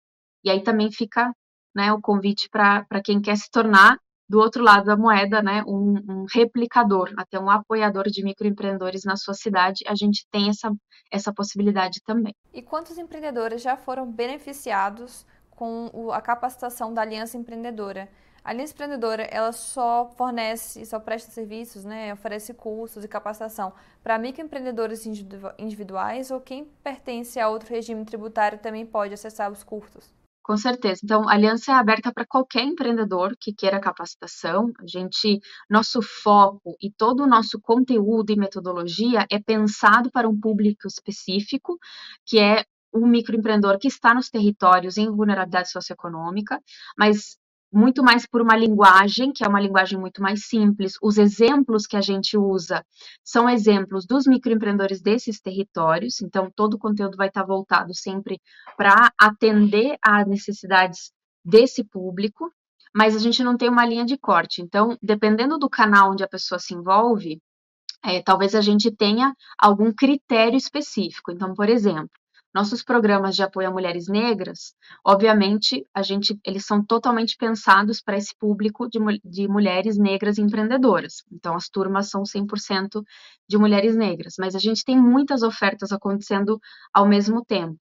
E 0.43 0.49
aí 0.49 0.63
também 0.63 0.91
fica 0.91 1.33
né, 1.75 1.91
o 1.91 2.01
convite 2.01 2.49
para 2.49 2.85
quem 3.03 3.21
quer 3.21 3.37
se 3.37 3.49
tornar 3.51 3.97
do 4.29 4.39
outro 4.39 4.63
lado 4.63 4.85
da 4.85 4.95
moeda, 4.95 5.41
né, 5.41 5.63
um, 5.65 5.95
um, 6.07 6.25
replicador, 6.31 7.11
até 7.17 7.39
um 7.39 7.49
apoiador 7.49 8.03
de 8.05 8.23
microempreendedores 8.23 9.03
na 9.03 9.17
sua 9.17 9.33
cidade, 9.33 9.83
a 9.87 9.95
gente 9.95 10.27
tem 10.31 10.49
essa, 10.49 10.71
essa 11.11 11.33
possibilidade 11.33 11.99
também. 12.05 12.35
E 12.53 12.61
quantos 12.61 12.99
empreendedores 12.99 13.59
já 13.59 13.75
foram 13.75 14.09
beneficiados 14.11 15.25
com 15.49 16.11
a 16.11 16.21
capacitação 16.21 16.93
da 16.93 17.01
Aliança 17.01 17.37
Empreendedora? 17.37 18.07
A 18.43 18.51
Aliança 18.51 18.73
Empreendedora, 18.73 19.23
ela 19.23 19.51
só 19.51 20.09
fornece, 20.15 20.85
só 20.85 20.99
presta 20.99 21.31
serviços, 21.31 21.83
né, 21.83 22.13
oferece 22.13 22.53
cursos 22.53 23.03
e 23.03 23.07
capacitação 23.07 23.73
para 24.03 24.17
microempreendedores 24.17 25.05
individuais 25.57 26.31
ou 26.31 26.39
quem 26.39 26.65
pertence 26.83 27.39
a 27.39 27.49
outro 27.49 27.69
regime 27.69 28.05
tributário 28.05 28.59
também 28.59 28.85
pode 28.85 29.13
acessar 29.13 29.51
os 29.51 29.63
cursos? 29.63 30.13
Com 30.49 30.57
certeza. 30.57 31.01
Então, 31.03 31.29
a 31.29 31.33
aliança 31.33 31.71
é 31.71 31.75
aberta 31.75 32.11
para 32.11 32.25
qualquer 32.25 32.63
empreendedor 32.63 33.35
que 33.39 33.53
queira 33.53 33.79
capacitação. 33.79 34.71
A 34.79 34.87
gente, 34.87 35.39
nosso 35.69 36.01
foco 36.01 36.75
e 36.81 36.89
todo 36.89 37.21
o 37.21 37.27
nosso 37.27 37.61
conteúdo 37.61 38.31
e 38.31 38.35
metodologia 38.35 39.27
é 39.29 39.39
pensado 39.39 40.09
para 40.09 40.27
um 40.27 40.39
público 40.39 40.87
específico, 40.87 41.77
que 42.25 42.39
é 42.39 42.65
o 42.91 43.05
microempreendedor 43.05 43.77
que 43.77 43.87
está 43.87 44.11
nos 44.15 44.31
territórios 44.31 44.97
em 44.97 45.11
vulnerabilidade 45.11 45.69
socioeconômica, 45.69 46.59
mas 46.97 47.37
muito 47.71 48.03
mais 48.03 48.25
por 48.25 48.41
uma 48.41 48.55
linguagem, 48.55 49.31
que 49.31 49.43
é 49.43 49.47
uma 49.47 49.59
linguagem 49.59 49.99
muito 49.99 50.21
mais 50.21 50.45
simples. 50.47 50.93
Os 51.01 51.17
exemplos 51.17 51.85
que 51.85 51.95
a 51.95 52.01
gente 52.01 52.37
usa 52.37 52.83
são 53.23 53.49
exemplos 53.49 54.05
dos 54.05 54.25
microempreendedores 54.25 55.01
desses 55.01 55.39
territórios, 55.39 56.21
então 56.21 56.51
todo 56.55 56.75
o 56.75 56.79
conteúdo 56.79 57.15
vai 57.15 57.27
estar 57.27 57.45
voltado 57.45 57.93
sempre 57.93 58.41
para 58.75 59.11
atender 59.19 59.97
às 60.03 60.27
necessidades 60.27 61.11
desse 61.45 61.83
público, 61.83 62.51
mas 62.93 63.15
a 63.15 63.19
gente 63.19 63.43
não 63.43 63.55
tem 63.55 63.69
uma 63.69 63.85
linha 63.85 64.05
de 64.05 64.17
corte. 64.17 64.61
Então, 64.61 64.97
dependendo 65.01 65.57
do 65.57 65.69
canal 65.69 66.11
onde 66.11 66.23
a 66.23 66.27
pessoa 66.27 66.57
se 66.57 66.73
envolve, 66.73 67.39
é, 68.03 68.21
talvez 68.21 68.55
a 68.55 68.61
gente 68.61 68.91
tenha 68.91 69.33
algum 69.57 69.91
critério 69.93 70.57
específico. 70.57 71.31
Então, 71.31 71.53
por 71.53 71.69
exemplo, 71.69 72.09
nossos 72.53 72.83
programas 72.83 73.35
de 73.35 73.43
apoio 73.43 73.67
a 73.67 73.71
mulheres 73.71 74.07
negras, 74.07 74.73
obviamente, 75.05 75.85
a 75.93 76.01
gente, 76.01 76.39
eles 76.45 76.65
são 76.65 76.83
totalmente 76.83 77.35
pensados 77.37 78.01
para 78.01 78.17
esse 78.17 78.35
público 78.37 78.87
de, 78.89 78.99
de 79.23 79.47
mulheres 79.47 79.97
negras 79.97 80.37
empreendedoras. 80.37 81.23
Então, 81.31 81.55
as 81.55 81.69
turmas 81.69 82.09
são 82.09 82.23
100% 82.23 83.03
de 83.47 83.57
mulheres 83.57 83.95
negras, 83.95 84.35
mas 84.39 84.55
a 84.55 84.59
gente 84.59 84.83
tem 84.83 84.97
muitas 84.97 85.43
ofertas 85.43 85.91
acontecendo 85.91 86.59
ao 86.93 87.07
mesmo 87.07 87.43
tempo. 87.45 87.77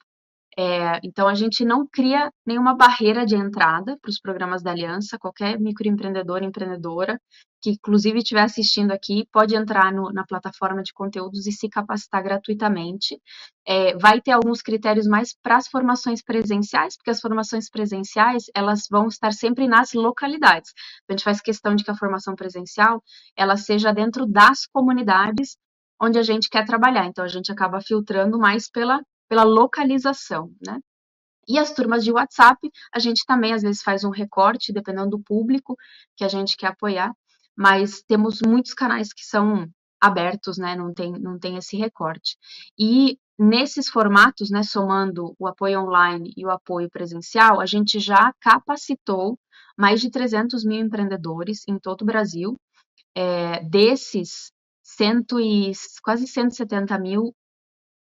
É, 0.60 0.98
então, 1.04 1.28
a 1.28 1.34
gente 1.34 1.64
não 1.64 1.86
cria 1.86 2.32
nenhuma 2.44 2.74
barreira 2.74 3.24
de 3.24 3.36
entrada 3.36 3.96
para 4.02 4.10
os 4.10 4.18
programas 4.18 4.60
da 4.60 4.72
Aliança. 4.72 5.16
Qualquer 5.16 5.56
microempreendedor, 5.60 6.42
empreendedora, 6.42 7.20
que 7.62 7.70
inclusive 7.70 8.18
estiver 8.18 8.42
assistindo 8.42 8.90
aqui, 8.90 9.24
pode 9.32 9.54
entrar 9.54 9.92
no, 9.92 10.12
na 10.12 10.24
plataforma 10.26 10.82
de 10.82 10.92
conteúdos 10.92 11.46
e 11.46 11.52
se 11.52 11.68
capacitar 11.68 12.24
gratuitamente. 12.24 13.20
É, 13.64 13.96
vai 13.98 14.20
ter 14.20 14.32
alguns 14.32 14.60
critérios 14.60 15.06
mais 15.06 15.32
para 15.40 15.58
as 15.58 15.68
formações 15.68 16.24
presenciais, 16.24 16.96
porque 16.96 17.10
as 17.10 17.20
formações 17.20 17.70
presenciais, 17.70 18.46
elas 18.52 18.88
vão 18.90 19.06
estar 19.06 19.32
sempre 19.32 19.68
nas 19.68 19.92
localidades. 19.92 20.72
A 21.08 21.12
gente 21.12 21.22
faz 21.22 21.40
questão 21.40 21.76
de 21.76 21.84
que 21.84 21.90
a 21.92 21.96
formação 21.96 22.34
presencial, 22.34 23.00
ela 23.36 23.56
seja 23.56 23.92
dentro 23.92 24.26
das 24.26 24.66
comunidades 24.66 25.56
onde 26.02 26.18
a 26.18 26.22
gente 26.22 26.48
quer 26.50 26.64
trabalhar. 26.64 27.06
Então, 27.06 27.24
a 27.24 27.28
gente 27.28 27.52
acaba 27.52 27.80
filtrando 27.80 28.38
mais 28.40 28.68
pela 28.68 29.00
pela 29.28 29.44
localização, 29.44 30.52
né? 30.64 30.78
E 31.48 31.58
as 31.58 31.72
turmas 31.72 32.04
de 32.04 32.12
WhatsApp, 32.12 32.58
a 32.92 32.98
gente 32.98 33.24
também 33.26 33.54
às 33.54 33.62
vezes 33.62 33.82
faz 33.82 34.04
um 34.04 34.10
recorte, 34.10 34.72
dependendo 34.72 35.10
do 35.10 35.20
público 35.20 35.76
que 36.16 36.24
a 36.24 36.28
gente 36.28 36.56
quer 36.56 36.68
apoiar, 36.68 37.12
mas 37.56 38.02
temos 38.02 38.40
muitos 38.46 38.74
canais 38.74 39.12
que 39.12 39.24
são 39.24 39.66
abertos, 40.00 40.58
né? 40.58 40.76
Não 40.76 40.92
tem, 40.92 41.12
não 41.12 41.38
tem 41.38 41.56
esse 41.56 41.76
recorte. 41.76 42.36
E 42.78 43.18
nesses 43.38 43.88
formatos, 43.88 44.50
né, 44.50 44.62
somando 44.62 45.34
o 45.38 45.46
apoio 45.46 45.80
online 45.80 46.32
e 46.36 46.44
o 46.44 46.50
apoio 46.50 46.90
presencial, 46.90 47.60
a 47.60 47.66
gente 47.66 47.98
já 47.98 48.32
capacitou 48.40 49.38
mais 49.76 50.00
de 50.00 50.10
300 50.10 50.64
mil 50.64 50.80
empreendedores 50.80 51.62
em 51.68 51.78
todo 51.78 52.02
o 52.02 52.04
Brasil. 52.04 52.56
É, 53.16 53.64
desses, 53.64 54.52
cento 54.82 55.40
e, 55.40 55.72
quase 56.02 56.26
170 56.26 56.98
mil 56.98 57.34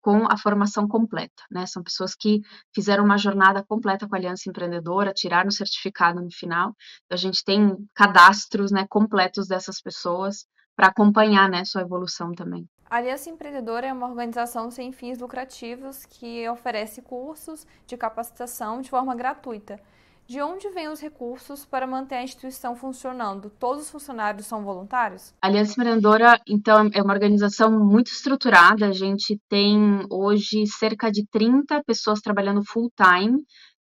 com 0.05 0.27
a 0.31 0.37
formação 0.37 0.87
completa, 0.87 1.41
né? 1.49 1.65
São 1.65 1.81
pessoas 1.81 2.13
que 2.13 2.41
fizeram 2.71 3.03
uma 3.03 3.17
jornada 3.17 3.65
completa 3.67 4.07
com 4.07 4.13
a 4.13 4.19
Aliança 4.19 4.47
Empreendedora, 4.47 5.11
tiraram 5.11 5.47
o 5.47 5.51
certificado 5.51 6.21
no 6.21 6.31
final. 6.31 6.75
A 7.09 7.15
gente 7.15 7.43
tem 7.43 7.75
cadastros, 7.95 8.71
né, 8.71 8.85
completos 8.87 9.47
dessas 9.47 9.81
pessoas 9.81 10.45
para 10.75 10.89
acompanhar, 10.89 11.49
né, 11.49 11.65
sua 11.65 11.81
evolução 11.81 12.33
também. 12.33 12.69
A 12.87 12.97
Aliança 12.97 13.31
Empreendedora 13.31 13.87
é 13.87 13.93
uma 13.93 14.07
organização 14.07 14.69
sem 14.69 14.91
fins 14.91 15.17
lucrativos 15.17 16.05
que 16.05 16.47
oferece 16.49 17.01
cursos 17.01 17.65
de 17.87 17.97
capacitação 17.97 18.81
de 18.81 18.91
forma 18.91 19.15
gratuita. 19.15 19.79
De 20.27 20.41
onde 20.41 20.69
vêm 20.69 20.87
os 20.87 20.99
recursos 20.99 21.65
para 21.65 21.85
manter 21.85 22.15
a 22.15 22.23
instituição 22.23 22.75
funcionando? 22.75 23.51
Todos 23.59 23.83
os 23.83 23.91
funcionários 23.91 24.47
são 24.47 24.63
voluntários? 24.63 25.33
A 25.39 25.47
Aliança 25.47 25.73
Empreendedora, 25.73 26.41
então, 26.47 26.89
é 26.93 27.01
uma 27.01 27.13
organização 27.13 27.71
muito 27.71 28.07
estruturada. 28.07 28.87
A 28.87 28.91
gente 28.91 29.39
tem 29.47 30.03
hoje 30.09 30.65
cerca 30.65 31.11
de 31.11 31.27
30 31.27 31.83
pessoas 31.83 32.21
trabalhando 32.21 32.65
full 32.65 32.91
time, 32.95 33.43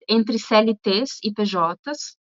entre 0.08 0.40
CLTs 0.40 1.20
e 1.24 1.34
PJs. 1.34 2.19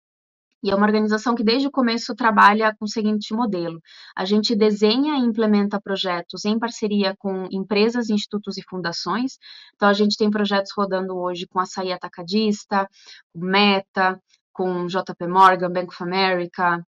E 0.64 0.72
é 0.72 0.76
uma 0.76 0.86
organização 0.86 1.36
que 1.36 1.44
desde 1.44 1.68
o 1.68 1.72
começo 1.72 2.16
trabalha 2.16 2.76
com 2.78 2.86
o 2.86 2.90
seguinte 2.90 3.34
modelo: 3.34 3.80
a 4.16 4.26
gente 4.26 4.56
desenha 4.56 5.16
e 5.18 5.26
implementa 5.26 5.80
projetos 5.80 6.46
em 6.46 6.58
parceria 6.58 7.16
com 7.18 7.48
empresas, 7.52 8.10
institutos 8.10 8.58
e 8.58 8.64
fundações. 8.68 9.38
Então, 9.76 9.88
a 9.88 9.94
gente 9.94 10.18
tem 10.18 10.32
projetos 10.32 10.72
rodando 10.76 11.16
hoje 11.18 11.48
com 11.48 11.60
Açaí 11.60 11.92
Atacadista, 11.92 12.88
Meta, 13.36 14.20
com 14.52 14.88
JP 14.88 15.28
Morgan, 15.28 15.72
Bank 15.72 15.90
of 15.90 16.04
America, 16.04 16.84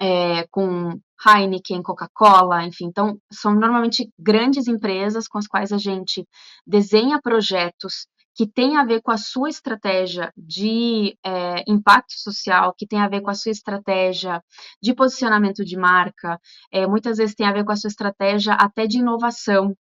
é, 0.00 0.46
com 0.48 0.98
Heineken, 1.26 1.82
Coca-Cola, 1.82 2.64
enfim. 2.64 2.86
Então, 2.86 3.18
são 3.32 3.54
normalmente 3.54 4.08
grandes 4.18 4.68
empresas 4.68 5.26
com 5.26 5.38
as 5.38 5.46
quais 5.46 5.72
a 5.72 5.78
gente 5.78 6.26
desenha 6.66 7.20
projetos 7.20 8.06
que 8.36 8.46
tem 8.46 8.76
a 8.76 8.84
ver 8.84 9.00
com 9.00 9.10
a 9.10 9.16
sua 9.16 9.48
estratégia 9.48 10.30
de 10.36 11.16
é, 11.24 11.64
impacto 11.66 12.12
social, 12.12 12.74
que 12.76 12.86
tem 12.86 13.00
a 13.00 13.08
ver 13.08 13.22
com 13.22 13.30
a 13.30 13.34
sua 13.34 13.50
estratégia 13.50 14.42
de 14.82 14.94
posicionamento 14.94 15.64
de 15.64 15.76
marca, 15.76 16.38
é, 16.70 16.86
muitas 16.86 17.16
vezes 17.16 17.34
tem 17.34 17.46
a 17.46 17.52
ver 17.52 17.64
com 17.64 17.72
a 17.72 17.76
sua 17.76 17.88
estratégia 17.88 18.52
até 18.52 18.86
de 18.86 18.98
inovação 18.98 19.74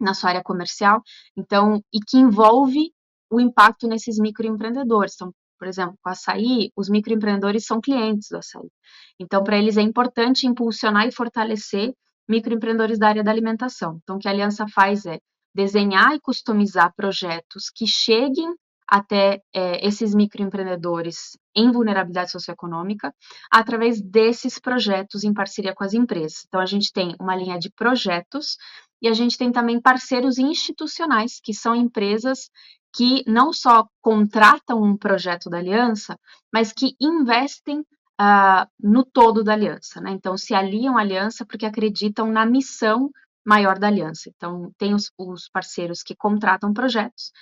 na 0.00 0.14
sua 0.14 0.30
área 0.30 0.42
comercial, 0.42 1.02
então, 1.36 1.82
e 1.92 1.98
que 1.98 2.16
envolve 2.16 2.92
o 3.28 3.40
impacto 3.40 3.88
nesses 3.88 4.18
microempreendedores. 4.18 5.14
Então, 5.16 5.34
por 5.58 5.66
exemplo, 5.66 5.98
com 6.00 6.10
açaí, 6.10 6.70
os 6.76 6.88
microempreendedores 6.88 7.66
são 7.66 7.80
clientes 7.80 8.28
do 8.30 8.38
açaí. 8.38 8.70
Então, 9.18 9.42
para 9.42 9.58
eles 9.58 9.76
é 9.76 9.82
importante 9.82 10.46
impulsionar 10.46 11.06
e 11.06 11.12
fortalecer 11.12 11.92
microempreendedores 12.28 12.98
da 12.98 13.08
área 13.08 13.24
da 13.24 13.30
alimentação. 13.32 13.98
Então, 14.02 14.16
o 14.16 14.18
que 14.18 14.28
a 14.28 14.30
aliança 14.30 14.64
faz 14.68 15.04
é 15.06 15.18
desenhar 15.54 16.14
e 16.14 16.20
customizar 16.20 16.92
projetos 16.94 17.70
que 17.74 17.86
cheguem 17.86 18.54
até 18.90 19.40
é, 19.54 19.86
esses 19.86 20.12
microempreendedores 20.12 21.38
em 21.54 21.70
vulnerabilidade 21.70 22.32
socioeconômica 22.32 23.14
através 23.50 24.00
desses 24.00 24.58
projetos 24.58 25.22
em 25.22 25.32
parceria 25.32 25.72
com 25.72 25.84
as 25.84 25.94
empresas. 25.94 26.44
Então, 26.48 26.60
a 26.60 26.66
gente 26.66 26.92
tem 26.92 27.14
uma 27.20 27.36
linha 27.36 27.56
de 27.56 27.70
projetos 27.70 28.56
e 29.00 29.08
a 29.08 29.12
gente 29.12 29.38
tem 29.38 29.52
também 29.52 29.80
parceiros 29.80 30.38
institucionais, 30.38 31.40
que 31.42 31.54
são 31.54 31.74
empresas 31.74 32.50
que 32.92 33.22
não 33.28 33.52
só 33.52 33.86
contratam 34.00 34.82
um 34.82 34.96
projeto 34.96 35.48
da 35.48 35.58
aliança, 35.58 36.18
mas 36.52 36.72
que 36.72 36.96
investem 37.00 37.80
uh, 38.20 38.66
no 38.78 39.04
todo 39.04 39.44
da 39.44 39.52
aliança. 39.52 40.00
Né? 40.00 40.10
Então, 40.10 40.36
se 40.36 40.52
aliam 40.52 40.98
à 40.98 41.00
aliança 41.00 41.46
porque 41.46 41.64
acreditam 41.64 42.26
na 42.30 42.44
missão 42.44 43.10
maior 43.46 43.78
da 43.78 43.86
aliança. 43.86 44.30
Então, 44.34 44.70
tem 44.78 44.94
os, 44.94 45.10
os 45.18 45.48
parceiros 45.48 46.02
que 46.02 46.14
contratam 46.14 46.72
projetos 46.72 47.32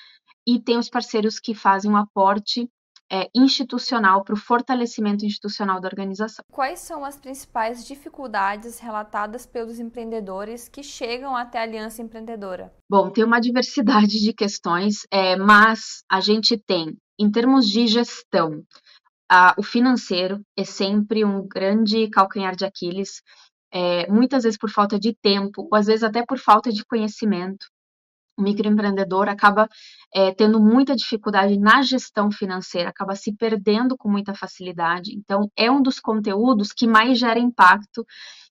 e 0.47 0.61
tem 0.61 0.79
os 0.79 0.89
parceiros 0.89 1.39
que 1.39 1.55
fazem 1.55 1.91
um 1.91 1.97
aporte 1.97 2.69
é, 3.11 3.29
institucional 3.35 4.23
para 4.23 4.35
o 4.35 4.39
fortalecimento 4.39 5.25
institucional 5.25 5.81
da 5.81 5.89
organização. 5.89 6.45
Quais 6.53 6.81
são 6.81 7.05
as 7.05 7.17
principais 7.17 7.87
dificuldades 7.87 8.79
relatadas 8.79 9.47
pelos 9.47 9.79
empreendedores 9.79 10.69
que 10.69 10.83
chegam 10.83 11.35
até 11.37 11.59
a 11.59 11.63
Aliança 11.63 12.03
Empreendedora? 12.03 12.73
Bom, 12.89 13.11
tem 13.11 13.25
uma 13.25 13.41
diversidade 13.41 14.21
de 14.21 14.33
questões, 14.33 15.07
é, 15.11 15.37
mas 15.37 16.03
a 16.11 16.21
gente 16.21 16.59
tem, 16.59 16.97
em 17.19 17.31
termos 17.31 17.67
de 17.67 17.87
gestão, 17.87 18.63
a, 19.31 19.55
o 19.59 19.63
financeiro 19.63 20.41
é 20.57 20.65
sempre 20.65 21.25
um 21.25 21.47
grande 21.47 22.09
calcanhar 22.09 22.57
de 22.57 22.65
Aquiles, 22.65 23.23
é, 23.73 24.11
muitas 24.11 24.45
vezes 24.45 24.59
por 24.59 24.71
falta 24.71 24.99
de 24.99 25.15
tempo, 25.15 25.69
ou 25.71 25.77
às 25.77 25.87
vezes 25.87 26.03
até 26.03 26.25
por 26.25 26.39
falta 26.39 26.73
de 26.73 26.85
conhecimento 26.85 27.67
o 28.39 28.43
microempreendedor 28.43 29.29
acaba 29.29 29.69
é, 30.15 30.33
tendo 30.33 30.61
muita 30.61 30.95
dificuldade 30.95 31.59
na 31.59 31.83
gestão 31.83 32.31
financeira, 32.31 32.89
acaba 32.89 33.17
se 33.17 33.35
perdendo 33.35 33.97
com 33.97 34.09
muita 34.09 34.33
facilidade. 34.33 35.13
Então, 35.13 35.51
é 35.57 35.69
um 35.69 35.83
dos 35.83 35.99
conteúdos 35.99 36.73
que 36.73 36.87
mais 36.87 37.19
gera 37.19 37.41
impacto 37.41 38.07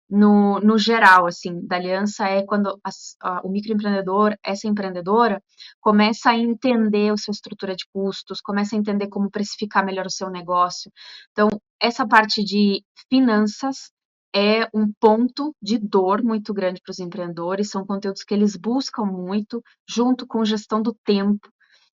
no, 0.10 0.60
no 0.60 0.78
geral, 0.78 1.26
assim, 1.26 1.66
da 1.66 1.78
aliança 1.78 2.28
é 2.28 2.46
quando 2.46 2.80
a, 3.22 3.42
o 3.46 3.50
microempreendedor, 3.50 4.38
essa 4.44 4.68
empreendedora, 4.68 5.42
começa 5.80 6.32
a 6.32 6.38
entender 6.38 7.12
a 7.12 7.18
sua 7.18 7.32
estrutura 7.32 7.76
de 7.76 7.86
custos, 7.94 8.42
começa 8.42 8.76
a 8.76 8.80
entender 8.80 9.08
como 9.08 9.32
precificar 9.32 9.86
melhor 9.86 10.06
o 10.06 10.12
seu 10.12 10.30
negócio. 10.30 10.92
Então, 11.32 11.50
essa 11.80 12.06
parte 12.08 12.44
de 12.44 12.84
finanças 13.10 13.92
é 14.36 14.68
um 14.74 14.92
ponto 15.00 15.56
de 15.62 15.78
dor 15.78 16.24
muito 16.24 16.54
grande 16.54 16.82
para 16.84 16.92
os 16.92 17.00
empreendedores, 17.00 17.70
são 17.70 17.86
conteúdos 17.86 18.24
que 18.24 18.34
eles 18.34 18.56
buscam 18.56 19.06
muito, 19.06 19.64
junto 19.90 20.28
com 20.28 20.46
gestão 20.46 20.82
do 20.82 20.96
tempo, 21.06 21.50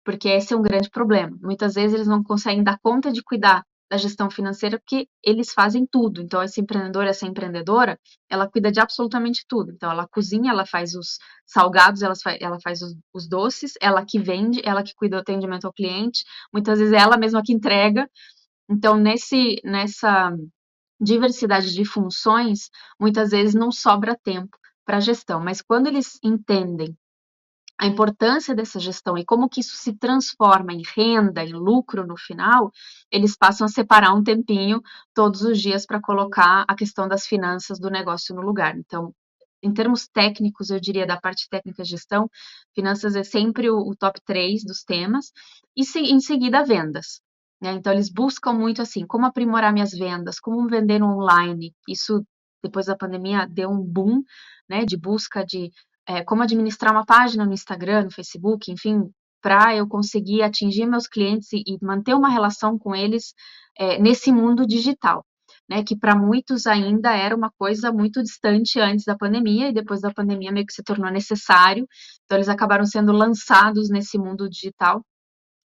porque 0.03 0.29
esse 0.29 0.53
é 0.53 0.57
um 0.57 0.61
grande 0.61 0.89
problema. 0.89 1.37
Muitas 1.41 1.73
vezes 1.75 1.93
eles 1.93 2.07
não 2.07 2.23
conseguem 2.23 2.63
dar 2.63 2.79
conta 2.81 3.11
de 3.11 3.23
cuidar 3.23 3.63
da 3.89 3.97
gestão 3.97 4.29
financeira 4.29 4.79
porque 4.79 5.07
eles 5.23 5.51
fazem 5.51 5.85
tudo. 5.85 6.21
Então, 6.21 6.43
esse 6.43 6.61
empreendedor, 6.61 7.05
essa 7.05 7.25
empreendedora, 7.25 7.99
ela 8.29 8.47
cuida 8.47 8.71
de 8.71 8.79
absolutamente 8.79 9.43
tudo. 9.47 9.71
Então, 9.71 9.91
ela 9.91 10.07
cozinha, 10.07 10.51
ela 10.51 10.65
faz 10.65 10.93
os 10.93 11.17
salgados, 11.45 12.03
ela 12.03 12.13
faz, 12.15 12.37
ela 12.39 12.59
faz 12.61 12.81
os, 12.83 12.95
os 13.13 13.27
doces, 13.27 13.73
ela 13.81 14.05
que 14.05 14.19
vende, 14.19 14.61
ela 14.63 14.83
que 14.83 14.93
cuida 14.95 15.17
do 15.17 15.21
atendimento 15.21 15.65
ao 15.65 15.73
cliente, 15.73 16.23
muitas 16.53 16.77
vezes 16.77 16.93
é 16.93 16.97
ela 16.97 17.17
mesma 17.17 17.41
que 17.43 17.51
entrega. 17.51 18.07
Então, 18.69 18.95
nesse, 18.95 19.59
nessa 19.63 20.31
diversidade 20.99 21.73
de 21.73 21.85
funções, 21.85 22.69
muitas 22.99 23.31
vezes 23.31 23.55
não 23.55 23.71
sobra 23.71 24.17
tempo 24.21 24.57
para 24.85 24.97
a 24.97 25.01
gestão, 25.01 25.39
mas 25.39 25.61
quando 25.61 25.87
eles 25.87 26.19
entendem 26.23 26.97
a 27.79 27.87
importância 27.87 28.53
dessa 28.53 28.77
gestão 28.77 29.17
e 29.17 29.23
como 29.23 29.47
que 29.47 29.61
isso 29.61 29.77
se 29.77 29.93
transforma 29.93 30.73
em 30.73 30.81
renda, 30.95 31.43
em 31.43 31.53
lucro 31.53 32.05
no 32.05 32.17
final, 32.17 32.71
eles 33.09 33.37
passam 33.37 33.65
a 33.65 33.69
separar 33.69 34.13
um 34.13 34.21
tempinho 34.21 34.81
todos 35.13 35.41
os 35.43 35.61
dias 35.61 35.85
para 35.85 36.01
colocar 36.01 36.65
a 36.67 36.75
questão 36.75 37.07
das 37.07 37.25
finanças 37.25 37.79
do 37.79 37.89
negócio 37.89 38.35
no 38.35 38.41
lugar. 38.41 38.77
Então, 38.77 39.15
em 39.63 39.73
termos 39.73 40.07
técnicos, 40.09 40.69
eu 40.69 40.79
diria 40.79 41.07
da 41.07 41.19
parte 41.19 41.47
técnica 41.49 41.85
gestão, 41.85 42.29
finanças 42.75 43.15
é 43.15 43.23
sempre 43.23 43.69
o, 43.69 43.77
o 43.77 43.95
top 43.95 44.19
3 44.25 44.63
dos 44.65 44.83
temas, 44.83 45.31
e 45.75 45.85
se, 45.85 45.99
em 45.99 46.19
seguida 46.19 46.65
vendas. 46.65 47.21
Né? 47.61 47.73
Então, 47.73 47.91
eles 47.91 48.09
buscam 48.11 48.53
muito 48.53 48.81
assim, 48.81 49.05
como 49.05 49.25
aprimorar 49.25 49.73
minhas 49.73 49.91
vendas, 49.91 50.39
como 50.39 50.67
vender 50.67 51.03
online. 51.03 51.73
Isso, 51.87 52.23
depois 52.63 52.85
da 52.85 52.95
pandemia, 52.95 53.47
deu 53.47 53.69
um 53.69 53.81
boom 53.83 54.23
né, 54.69 54.85
de 54.85 54.97
busca 54.97 55.43
de 55.45 55.71
é, 56.07 56.23
como 56.23 56.41
administrar 56.41 56.93
uma 56.93 57.05
página 57.05 57.45
no 57.45 57.53
Instagram, 57.53 58.05
no 58.05 58.11
Facebook, 58.11 58.71
enfim, 58.71 59.11
para 59.41 59.75
eu 59.75 59.87
conseguir 59.87 60.41
atingir 60.41 60.85
meus 60.85 61.07
clientes 61.07 61.49
e, 61.53 61.77
manter 61.81 62.13
uma 62.15 62.29
relação 62.29 62.77
com 62.79 62.95
eles 62.95 63.33
é, 63.77 63.99
nesse 63.99 64.31
mundo 64.31 64.65
digital. 64.65 65.25
Né, 65.67 65.83
que 65.83 65.95
para 65.95 66.15
muitos 66.15 66.65
ainda 66.65 67.15
era 67.15 67.35
uma 67.35 67.51
coisa 67.51 67.91
muito 67.91 68.23
distante 68.23 68.79
antes 68.79 69.05
da 69.05 69.15
pandemia, 69.15 69.69
e 69.69 69.73
depois 69.73 70.01
da 70.01 70.11
pandemia 70.11 70.51
meio 70.51 70.65
que 70.65 70.73
se 70.73 70.81
tornou 70.81 71.11
necessário, 71.11 71.87
então 72.25 72.37
eles 72.37 72.49
acabaram 72.49 72.85
sendo 72.87 73.11
lançados 73.11 73.87
nesse 73.87 74.17
mundo 74.17 74.49
digital 74.49 75.05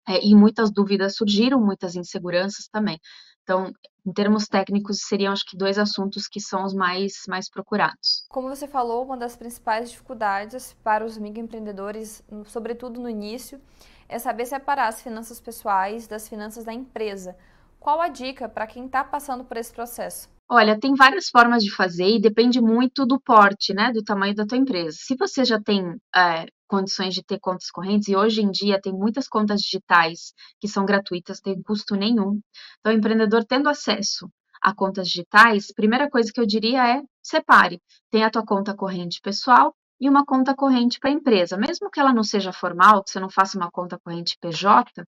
é, 0.09 0.25
e 0.25 0.33
muitas 0.33 0.71
dúvidas 0.71 1.15
surgiram, 1.15 1.63
muitas 1.63 1.95
inseguranças 1.95 2.67
também. 2.67 2.99
Então, 3.43 3.71
em 4.05 4.11
termos 4.11 4.47
técnicos, 4.47 5.01
seriam 5.07 5.31
acho 5.31 5.45
que 5.45 5.55
dois 5.55 5.77
assuntos 5.77 6.27
que 6.27 6.39
são 6.39 6.63
os 6.65 6.73
mais, 6.73 7.13
mais 7.27 7.47
procurados. 7.47 8.25
Como 8.29 8.49
você 8.49 8.67
falou, 8.67 9.05
uma 9.05 9.15
das 9.15 9.35
principais 9.35 9.91
dificuldades 9.91 10.75
para 10.83 11.05
os 11.05 11.17
microempreendedores, 11.17 12.23
sobretudo 12.45 12.99
no 12.99 13.09
início, 13.09 13.61
é 14.07 14.17
saber 14.17 14.47
separar 14.47 14.87
as 14.87 15.01
finanças 15.01 15.39
pessoais 15.39 16.07
das 16.07 16.27
finanças 16.27 16.63
da 16.63 16.73
empresa. 16.73 17.35
Qual 17.79 18.01
a 18.01 18.07
dica 18.07 18.49
para 18.49 18.65
quem 18.65 18.87
está 18.87 19.03
passando 19.03 19.45
por 19.45 19.57
esse 19.57 19.71
processo? 19.71 20.27
Olha, 20.51 20.79
tem 20.79 20.95
várias 20.95 21.29
formas 21.29 21.63
de 21.63 21.71
fazer 21.71 22.07
e 22.07 22.19
depende 22.19 22.59
muito 22.59 23.05
do 23.05 23.21
porte, 23.21 23.73
né, 23.75 23.91
do 23.91 24.03
tamanho 24.03 24.33
da 24.33 24.45
tua 24.45 24.57
empresa. 24.57 24.97
Se 24.99 25.15
você 25.15 25.45
já 25.45 25.61
tem 25.61 25.95
é, 26.15 26.47
condições 26.69 27.13
de 27.15 27.23
ter 27.23 27.39
contas 27.39 27.71
correntes, 27.71 28.07
e 28.07 28.15
hoje 28.15 28.41
em 28.41 28.51
dia 28.51 28.79
tem 28.79 28.93
muitas 28.93 29.27
contas 29.27 29.61
digitais 29.61 30.33
que 30.59 30.67
são 30.67 30.85
gratuitas, 30.85 31.41
tem 31.41 31.61
custo 31.61 31.95
nenhum. 31.95 32.39
Então, 32.79 32.93
o 32.93 32.95
empreendedor 32.95 33.43
tendo 33.43 33.67
acesso 33.67 34.29
a 34.61 34.73
contas 34.73 35.07
digitais, 35.07 35.73
primeira 35.73 36.09
coisa 36.09 36.31
que 36.31 36.39
eu 36.39 36.45
diria 36.45 36.97
é 36.97 37.01
separe. 37.21 37.81
Tem 38.11 38.23
a 38.23 38.29
tua 38.29 38.45
conta 38.45 38.75
corrente 38.75 39.19
pessoal 39.21 39.75
e 39.99 40.07
uma 40.07 40.25
conta 40.25 40.55
corrente 40.55 40.99
para 40.99 41.09
a 41.09 41.13
empresa. 41.13 41.57
Mesmo 41.57 41.89
que 41.89 41.99
ela 41.99 42.13
não 42.13 42.23
seja 42.23 42.53
formal, 42.53 43.03
que 43.03 43.09
você 43.09 43.19
não 43.19 43.29
faça 43.29 43.57
uma 43.57 43.71
conta 43.71 43.99
corrente 43.99 44.37
PJ, 44.39 45.03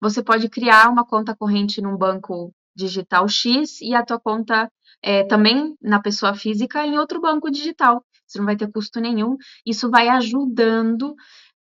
você 0.00 0.22
pode 0.22 0.48
criar 0.48 0.90
uma 0.90 1.06
conta 1.06 1.36
corrente 1.36 1.80
num 1.80 1.96
banco 1.96 2.52
digital 2.74 3.28
X 3.28 3.80
e 3.80 3.94
a 3.94 4.04
tua 4.04 4.20
conta 4.20 4.70
é, 5.02 5.24
também 5.24 5.76
na 5.80 6.00
pessoa 6.00 6.34
física 6.34 6.84
em 6.84 6.98
outro 6.98 7.20
banco 7.20 7.50
digital 7.50 8.04
você 8.26 8.38
não 8.38 8.46
vai 8.46 8.56
ter 8.56 8.70
custo 8.70 9.00
nenhum. 9.00 9.36
Isso 9.64 9.90
vai 9.90 10.08
ajudando 10.08 11.14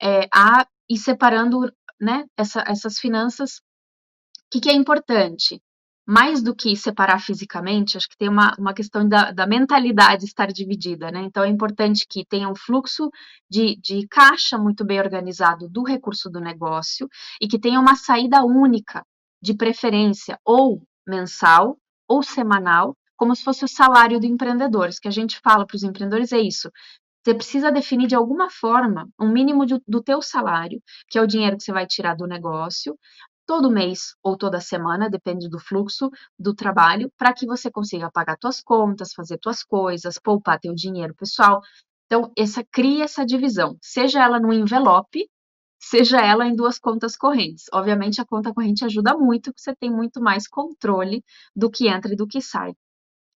é, 0.00 0.28
a 0.32 0.66
ir 0.88 0.98
separando 0.98 1.72
né, 2.00 2.24
essa, 2.36 2.64
essas 2.66 2.98
finanças. 2.98 3.58
O 3.58 4.50
que, 4.52 4.60
que, 4.60 4.70
é 4.70 4.74
importante? 4.74 5.60
Mais 6.06 6.42
do 6.42 6.56
que 6.56 6.74
separar 6.74 7.20
fisicamente, 7.20 7.96
acho 7.96 8.08
que 8.08 8.16
tem 8.16 8.28
uma, 8.28 8.54
uma 8.58 8.74
questão 8.74 9.08
da, 9.08 9.30
da 9.30 9.46
mentalidade 9.46 10.24
estar 10.24 10.46
dividida, 10.46 11.10
né? 11.10 11.20
Então 11.20 11.44
é 11.44 11.48
importante 11.48 12.04
que 12.08 12.24
tenha 12.24 12.48
um 12.48 12.56
fluxo 12.56 13.10
de, 13.48 13.76
de 13.76 14.08
caixa 14.08 14.58
muito 14.58 14.84
bem 14.84 14.98
organizado 14.98 15.68
do 15.68 15.84
recurso 15.84 16.28
do 16.28 16.40
negócio 16.40 17.08
e 17.40 17.46
que 17.46 17.60
tenha 17.60 17.78
uma 17.78 17.94
saída 17.94 18.42
única, 18.44 19.04
de 19.40 19.54
preferência, 19.54 20.38
ou 20.44 20.82
mensal 21.06 21.78
ou 22.08 22.24
semanal, 22.24 22.96
como 23.20 23.36
se 23.36 23.44
fosse 23.44 23.66
o 23.66 23.68
salário 23.68 24.18
do 24.18 24.24
empreendedor. 24.24 24.88
Isso 24.88 24.98
que 24.98 25.06
a 25.06 25.10
gente 25.10 25.38
fala 25.40 25.66
para 25.66 25.76
os 25.76 25.82
empreendedores 25.82 26.32
é 26.32 26.40
isso. 26.40 26.70
Você 27.22 27.34
precisa 27.34 27.70
definir 27.70 28.06
de 28.06 28.14
alguma 28.14 28.48
forma 28.48 29.06
um 29.20 29.28
mínimo 29.28 29.66
de, 29.66 29.78
do 29.86 30.02
teu 30.02 30.22
salário, 30.22 30.82
que 31.06 31.18
é 31.18 31.22
o 31.22 31.26
dinheiro 31.26 31.58
que 31.58 31.62
você 31.62 31.70
vai 31.70 31.86
tirar 31.86 32.16
do 32.16 32.26
negócio, 32.26 32.98
todo 33.46 33.70
mês 33.70 34.14
ou 34.22 34.38
toda 34.38 34.58
semana, 34.58 35.10
depende 35.10 35.50
do 35.50 35.58
fluxo 35.58 36.08
do 36.38 36.54
trabalho, 36.54 37.12
para 37.18 37.34
que 37.34 37.44
você 37.44 37.70
consiga 37.70 38.10
pagar 38.10 38.38
suas 38.40 38.62
contas, 38.62 39.12
fazer 39.12 39.38
suas 39.42 39.62
coisas, 39.62 40.18
poupar 40.18 40.58
teu 40.58 40.74
dinheiro 40.74 41.14
pessoal. 41.14 41.60
Então, 42.06 42.32
essa 42.34 42.64
cria 42.64 43.04
essa 43.04 43.26
divisão, 43.26 43.76
seja 43.82 44.22
ela 44.22 44.40
no 44.40 44.50
envelope, 44.50 45.28
seja 45.78 46.22
ela 46.22 46.46
em 46.46 46.56
duas 46.56 46.78
contas 46.78 47.16
correntes. 47.16 47.66
Obviamente, 47.70 48.18
a 48.18 48.24
conta 48.24 48.54
corrente 48.54 48.82
ajuda 48.82 49.14
muito, 49.14 49.50
porque 49.50 49.60
você 49.60 49.76
tem 49.76 49.90
muito 49.90 50.22
mais 50.22 50.48
controle 50.48 51.22
do 51.54 51.70
que 51.70 51.86
entra 51.86 52.14
e 52.14 52.16
do 52.16 52.26
que 52.26 52.40
sai 52.40 52.72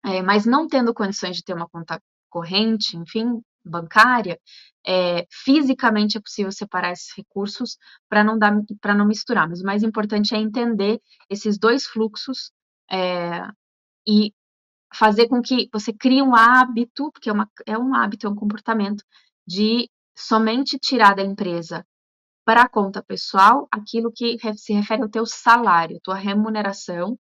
é, 0.04 0.22
mas 0.22 0.46
não 0.46 0.66
tendo 0.66 0.94
condições 0.94 1.36
de 1.36 1.44
ter 1.44 1.54
uma 1.54 1.68
conta 1.68 2.00
corrente, 2.28 2.96
enfim, 2.96 3.40
bancária, 3.64 4.38
é, 4.86 5.26
fisicamente 5.30 6.16
é 6.16 6.20
possível 6.20 6.50
separar 6.50 6.92
esses 6.92 7.12
recursos 7.16 7.78
para 8.08 8.24
não 8.24 8.38
dar, 8.38 8.52
para 8.80 8.94
não 8.94 9.06
misturar. 9.06 9.48
Mas 9.48 9.60
o 9.60 9.64
mais 9.64 9.82
importante 9.82 10.34
é 10.34 10.38
entender 10.38 11.00
esses 11.30 11.58
dois 11.58 11.86
fluxos 11.86 12.50
é, 12.90 13.46
e 14.06 14.32
fazer 14.94 15.28
com 15.28 15.40
que 15.40 15.68
você 15.72 15.92
crie 15.92 16.22
um 16.22 16.34
hábito, 16.34 17.10
porque 17.12 17.30
é, 17.30 17.32
uma, 17.32 17.48
é 17.66 17.78
um 17.78 17.94
hábito, 17.94 18.26
é 18.26 18.30
um 18.30 18.34
comportamento 18.34 19.04
de 19.46 19.88
somente 20.16 20.78
tirar 20.78 21.14
da 21.14 21.22
empresa 21.22 21.86
para 22.44 22.62
a 22.62 22.68
conta 22.68 23.02
pessoal 23.02 23.68
aquilo 23.70 24.12
que 24.12 24.36
se 24.56 24.72
refere 24.72 25.02
ao 25.02 25.08
teu 25.08 25.24
salário, 25.24 26.00
tua 26.02 26.16
remuneração, 26.16 27.16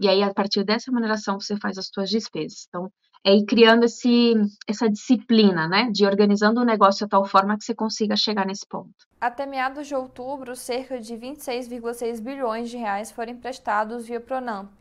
e 0.00 0.08
aí, 0.08 0.22
a 0.22 0.32
partir 0.32 0.64
dessa 0.64 0.90
remuneração, 0.90 1.38
você 1.40 1.56
faz 1.56 1.78
as 1.78 1.86
suas 1.86 2.10
despesas. 2.10 2.66
Então, 2.68 2.90
é 3.24 3.34
ir 3.34 3.44
criando 3.44 3.84
esse, 3.84 4.34
essa 4.66 4.88
disciplina, 4.88 5.68
né? 5.68 5.88
De 5.92 6.04
organizando 6.04 6.60
o 6.60 6.64
negócio 6.64 7.06
de 7.06 7.10
tal 7.10 7.24
forma 7.24 7.56
que 7.56 7.64
você 7.64 7.74
consiga 7.74 8.16
chegar 8.16 8.44
nesse 8.44 8.66
ponto. 8.66 8.92
Até 9.20 9.46
meados 9.46 9.86
de 9.86 9.94
outubro, 9.94 10.56
cerca 10.56 10.98
de 10.98 11.14
26,6 11.14 12.20
bilhões 12.20 12.68
de 12.68 12.76
reais 12.76 13.12
foram 13.12 13.32
emprestados 13.32 14.06
via 14.06 14.20
Pronamp, 14.20 14.72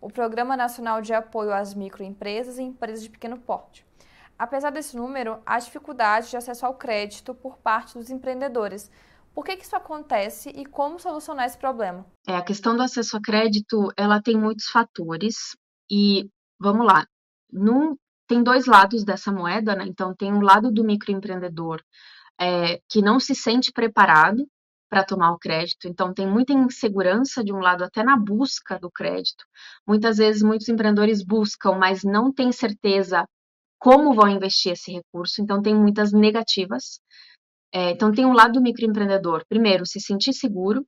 o 0.00 0.08
Programa 0.08 0.56
Nacional 0.56 1.02
de 1.02 1.12
Apoio 1.12 1.52
às 1.52 1.74
Microempresas 1.74 2.58
e 2.58 2.62
Empresas 2.62 3.02
de 3.02 3.10
Pequeno 3.10 3.36
Porte. 3.36 3.84
Apesar 4.38 4.70
desse 4.70 4.96
número, 4.96 5.40
há 5.44 5.58
dificuldade 5.58 6.30
de 6.30 6.36
acesso 6.36 6.64
ao 6.64 6.74
crédito 6.74 7.34
por 7.34 7.58
parte 7.58 7.98
dos 7.98 8.08
empreendedores, 8.08 8.88
Por 9.38 9.44
que, 9.44 9.56
que 9.56 9.64
isso 9.64 9.76
acontece 9.76 10.48
e 10.50 10.66
como 10.66 10.98
solucionar 10.98 11.46
esse 11.46 11.56
problema? 11.56 12.04
É, 12.26 12.34
a 12.34 12.42
questão 12.42 12.76
do 12.76 12.82
acesso 12.82 13.16
a 13.16 13.20
crédito, 13.20 13.88
ela 13.96 14.20
tem 14.20 14.36
muitos 14.36 14.66
fatores 14.66 15.56
e, 15.88 16.28
vamos 16.58 16.84
lá, 16.84 17.06
tem 18.26 18.42
dois 18.42 18.66
lados 18.66 19.04
dessa 19.04 19.30
moeda, 19.30 19.76
né? 19.76 19.84
Então, 19.86 20.12
tem 20.12 20.32
um 20.32 20.40
lado 20.40 20.72
do 20.72 20.82
microempreendedor 20.82 21.80
é, 22.36 22.80
que 22.90 23.00
não 23.00 23.20
se 23.20 23.32
sente 23.32 23.70
preparado 23.70 24.44
para 24.90 25.04
tomar 25.04 25.30
o 25.30 25.38
crédito, 25.38 25.86
então 25.86 26.12
tem 26.12 26.26
muita 26.26 26.52
insegurança 26.52 27.44
de 27.44 27.52
um 27.52 27.60
lado 27.60 27.84
até 27.84 28.02
na 28.02 28.16
busca 28.16 28.76
do 28.76 28.90
crédito. 28.90 29.44
Muitas 29.86 30.16
vezes 30.16 30.42
muitos 30.42 30.68
empreendedores 30.68 31.24
buscam, 31.24 31.78
mas 31.78 32.02
não 32.02 32.32
têm 32.32 32.50
certeza 32.50 33.24
como 33.78 34.14
vão 34.14 34.26
investir 34.28 34.72
esse 34.72 34.90
recurso, 34.90 35.40
então 35.40 35.62
tem 35.62 35.76
muitas 35.76 36.12
negativas. 36.12 36.98
É, 37.72 37.90
então 37.90 38.12
tem 38.12 38.24
um 38.24 38.32
lado 38.32 38.54
do 38.54 38.62
microempreendedor, 38.62 39.44
primeiro, 39.48 39.84
se 39.86 40.00
sentir 40.00 40.32
seguro 40.32 40.86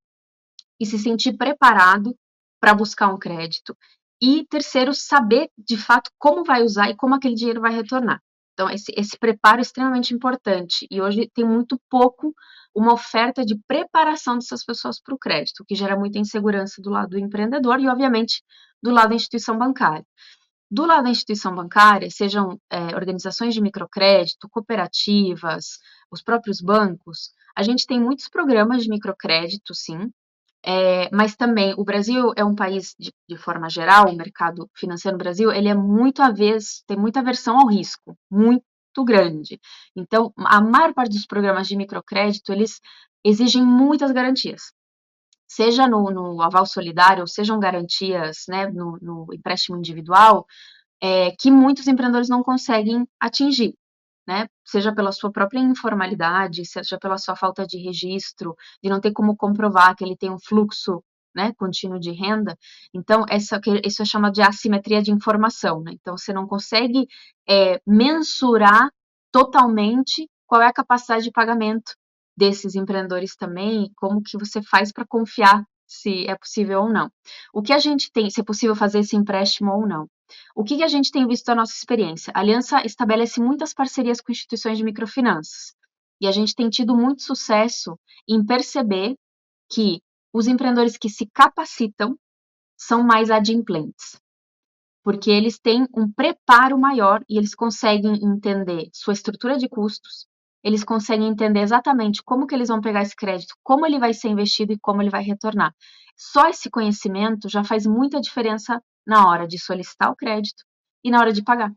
e 0.78 0.86
se 0.86 0.98
sentir 0.98 1.36
preparado 1.36 2.16
para 2.60 2.74
buscar 2.74 3.08
um 3.08 3.18
crédito. 3.18 3.76
E 4.22 4.46
terceiro, 4.48 4.92
saber 4.94 5.48
de 5.58 5.76
fato 5.76 6.10
como 6.18 6.44
vai 6.44 6.62
usar 6.62 6.90
e 6.90 6.96
como 6.96 7.14
aquele 7.14 7.34
dinheiro 7.34 7.60
vai 7.60 7.72
retornar. 7.72 8.20
Então, 8.52 8.68
esse, 8.70 8.92
esse 8.94 9.18
preparo 9.18 9.58
é 9.58 9.62
extremamente 9.62 10.12
importante. 10.12 10.86
E 10.90 11.00
hoje 11.00 11.30
tem 11.34 11.44
muito 11.44 11.80
pouco 11.88 12.34
uma 12.74 12.92
oferta 12.92 13.44
de 13.44 13.58
preparação 13.66 14.34
dessas 14.34 14.64
pessoas 14.64 15.00
para 15.00 15.14
o 15.14 15.18
crédito, 15.18 15.60
o 15.60 15.64
que 15.64 15.74
gera 15.74 15.98
muita 15.98 16.18
insegurança 16.18 16.82
do 16.82 16.90
lado 16.90 17.10
do 17.10 17.18
empreendedor 17.18 17.80
e, 17.80 17.88
obviamente, 17.88 18.42
do 18.82 18.90
lado 18.90 19.10
da 19.10 19.14
instituição 19.14 19.56
bancária. 19.56 20.04
Do 20.70 20.86
lado 20.86 21.04
da 21.04 21.10
instituição 21.10 21.54
bancária, 21.54 22.08
sejam 22.10 22.60
é, 22.70 22.94
organizações 22.94 23.54
de 23.54 23.60
microcrédito, 23.60 24.48
cooperativas, 24.48 25.78
os 26.10 26.22
próprios 26.22 26.60
bancos, 26.60 27.32
a 27.56 27.62
gente 27.62 27.86
tem 27.86 28.00
muitos 28.00 28.28
programas 28.28 28.84
de 28.84 28.88
microcrédito, 28.88 29.74
sim, 29.74 30.12
é, 30.64 31.10
mas 31.10 31.34
também 31.34 31.74
o 31.76 31.84
Brasil 31.84 32.32
é 32.36 32.44
um 32.44 32.54
país, 32.54 32.94
de, 32.98 33.12
de, 33.28 33.36
forma 33.36 33.68
geral, 33.68 34.08
o 34.08 34.16
mercado 34.16 34.70
financeiro 34.76 35.16
no 35.16 35.22
Brasil, 35.22 35.50
ele 35.50 35.68
é 35.68 35.74
muito 35.74 36.22
avesso, 36.22 36.82
tem 36.86 36.96
muita 36.96 37.20
aversão 37.20 37.58
ao 37.58 37.66
risco, 37.66 38.16
muito 38.30 38.62
grande. 39.04 39.58
Então, 39.96 40.32
a 40.36 40.60
maior 40.60 40.92
parte 40.94 41.12
dos 41.12 41.26
programas 41.26 41.66
de 41.66 41.76
microcrédito, 41.76 42.52
eles 42.52 42.80
exigem 43.24 43.64
muitas 43.64 44.12
garantias. 44.12 44.72
Seja 45.52 45.88
no, 45.88 46.10
no 46.10 46.40
aval 46.42 46.64
solidário, 46.64 47.22
ou 47.22 47.26
sejam 47.26 47.58
garantias 47.58 48.44
né, 48.48 48.68
no, 48.68 48.98
no 49.02 49.26
empréstimo 49.34 49.76
individual, 49.76 50.46
é, 51.02 51.32
que 51.32 51.50
muitos 51.50 51.88
empreendedores 51.88 52.28
não 52.28 52.42
conseguem 52.42 53.06
atingir 53.18 53.74
né? 54.30 54.46
Seja 54.64 54.94
pela 54.94 55.10
sua 55.10 55.32
própria 55.32 55.58
informalidade, 55.58 56.64
seja 56.64 56.96
pela 56.98 57.18
sua 57.18 57.34
falta 57.34 57.66
de 57.66 57.78
registro, 57.78 58.54
de 58.80 58.88
não 58.88 59.00
ter 59.00 59.12
como 59.12 59.36
comprovar 59.36 59.96
que 59.96 60.04
ele 60.04 60.16
tem 60.16 60.30
um 60.30 60.38
fluxo 60.38 61.02
né, 61.34 61.52
contínuo 61.58 61.98
de 61.98 62.12
renda. 62.12 62.56
Então, 62.94 63.24
essa, 63.28 63.60
isso 63.84 64.02
é 64.02 64.04
chamado 64.04 64.34
de 64.34 64.42
assimetria 64.42 65.02
de 65.02 65.10
informação. 65.10 65.82
Né? 65.82 65.92
Então, 65.94 66.16
você 66.16 66.32
não 66.32 66.46
consegue 66.46 67.08
é, 67.48 67.80
mensurar 67.84 68.90
totalmente 69.32 70.28
qual 70.46 70.62
é 70.62 70.66
a 70.66 70.72
capacidade 70.72 71.24
de 71.24 71.32
pagamento 71.32 71.96
desses 72.40 72.74
empreendedores 72.74 73.36
também, 73.36 73.92
como 73.96 74.22
que 74.22 74.38
você 74.38 74.62
faz 74.62 74.90
para 74.90 75.06
confiar 75.06 75.62
se 75.86 76.26
é 76.26 76.34
possível 76.34 76.84
ou 76.84 76.88
não. 76.90 77.12
O 77.52 77.60
que 77.60 77.74
a 77.74 77.78
gente 77.78 78.10
tem, 78.10 78.30
se 78.30 78.40
é 78.40 78.44
possível 78.44 78.74
fazer 78.74 79.00
esse 79.00 79.14
empréstimo 79.14 79.70
ou 79.70 79.86
não. 79.86 80.08
O 80.56 80.64
que, 80.64 80.78
que 80.78 80.82
a 80.82 80.88
gente 80.88 81.10
tem 81.10 81.26
visto 81.26 81.44
da 81.44 81.54
nossa 81.54 81.74
experiência? 81.74 82.32
A 82.34 82.40
Aliança 82.40 82.82
estabelece 82.86 83.42
muitas 83.42 83.74
parcerias 83.74 84.22
com 84.22 84.32
instituições 84.32 84.78
de 84.78 84.84
microfinanças. 84.84 85.74
E 86.18 86.26
a 86.26 86.32
gente 86.32 86.54
tem 86.54 86.70
tido 86.70 86.96
muito 86.96 87.22
sucesso 87.22 87.98
em 88.26 88.42
perceber 88.44 89.16
que 89.70 90.00
os 90.32 90.46
empreendedores 90.46 90.96
que 90.96 91.10
se 91.10 91.26
capacitam 91.26 92.16
são 92.74 93.02
mais 93.02 93.30
adimplentes. 93.30 94.18
Porque 95.02 95.30
eles 95.30 95.58
têm 95.58 95.86
um 95.94 96.10
preparo 96.10 96.78
maior 96.78 97.22
e 97.28 97.36
eles 97.36 97.54
conseguem 97.54 98.14
entender 98.24 98.88
sua 98.94 99.12
estrutura 99.12 99.58
de 99.58 99.68
custos, 99.68 100.26
eles 100.62 100.84
conseguem 100.84 101.28
entender 101.28 101.60
exatamente 101.60 102.22
como 102.22 102.46
que 102.46 102.54
eles 102.54 102.68
vão 102.68 102.80
pegar 102.80 103.02
esse 103.02 103.16
crédito, 103.16 103.54
como 103.62 103.86
ele 103.86 103.98
vai 103.98 104.12
ser 104.12 104.28
investido 104.28 104.72
e 104.72 104.78
como 104.78 105.02
ele 105.02 105.10
vai 105.10 105.22
retornar. 105.22 105.74
Só 106.16 106.48
esse 106.48 106.70
conhecimento 106.70 107.48
já 107.48 107.64
faz 107.64 107.86
muita 107.86 108.20
diferença 108.20 108.82
na 109.06 109.26
hora 109.26 109.46
de 109.46 109.58
solicitar 109.58 110.10
o 110.10 110.16
crédito 110.16 110.62
e 111.02 111.10
na 111.10 111.18
hora 111.18 111.32
de 111.32 111.42
pagar. 111.42 111.72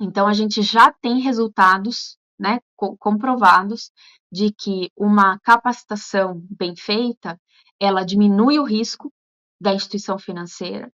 Então, 0.00 0.26
a 0.26 0.32
gente 0.32 0.62
já 0.62 0.92
tem 0.92 1.20
resultados 1.20 2.18
né, 2.38 2.58
comprovados 2.98 3.90
de 4.30 4.52
que 4.52 4.90
uma 4.96 5.38
capacitação 5.40 6.42
bem 6.50 6.74
feita, 6.74 7.38
ela 7.80 8.04
diminui 8.04 8.58
o 8.58 8.64
risco 8.64 9.12
da 9.60 9.72
instituição 9.72 10.18
financeira, 10.18 10.90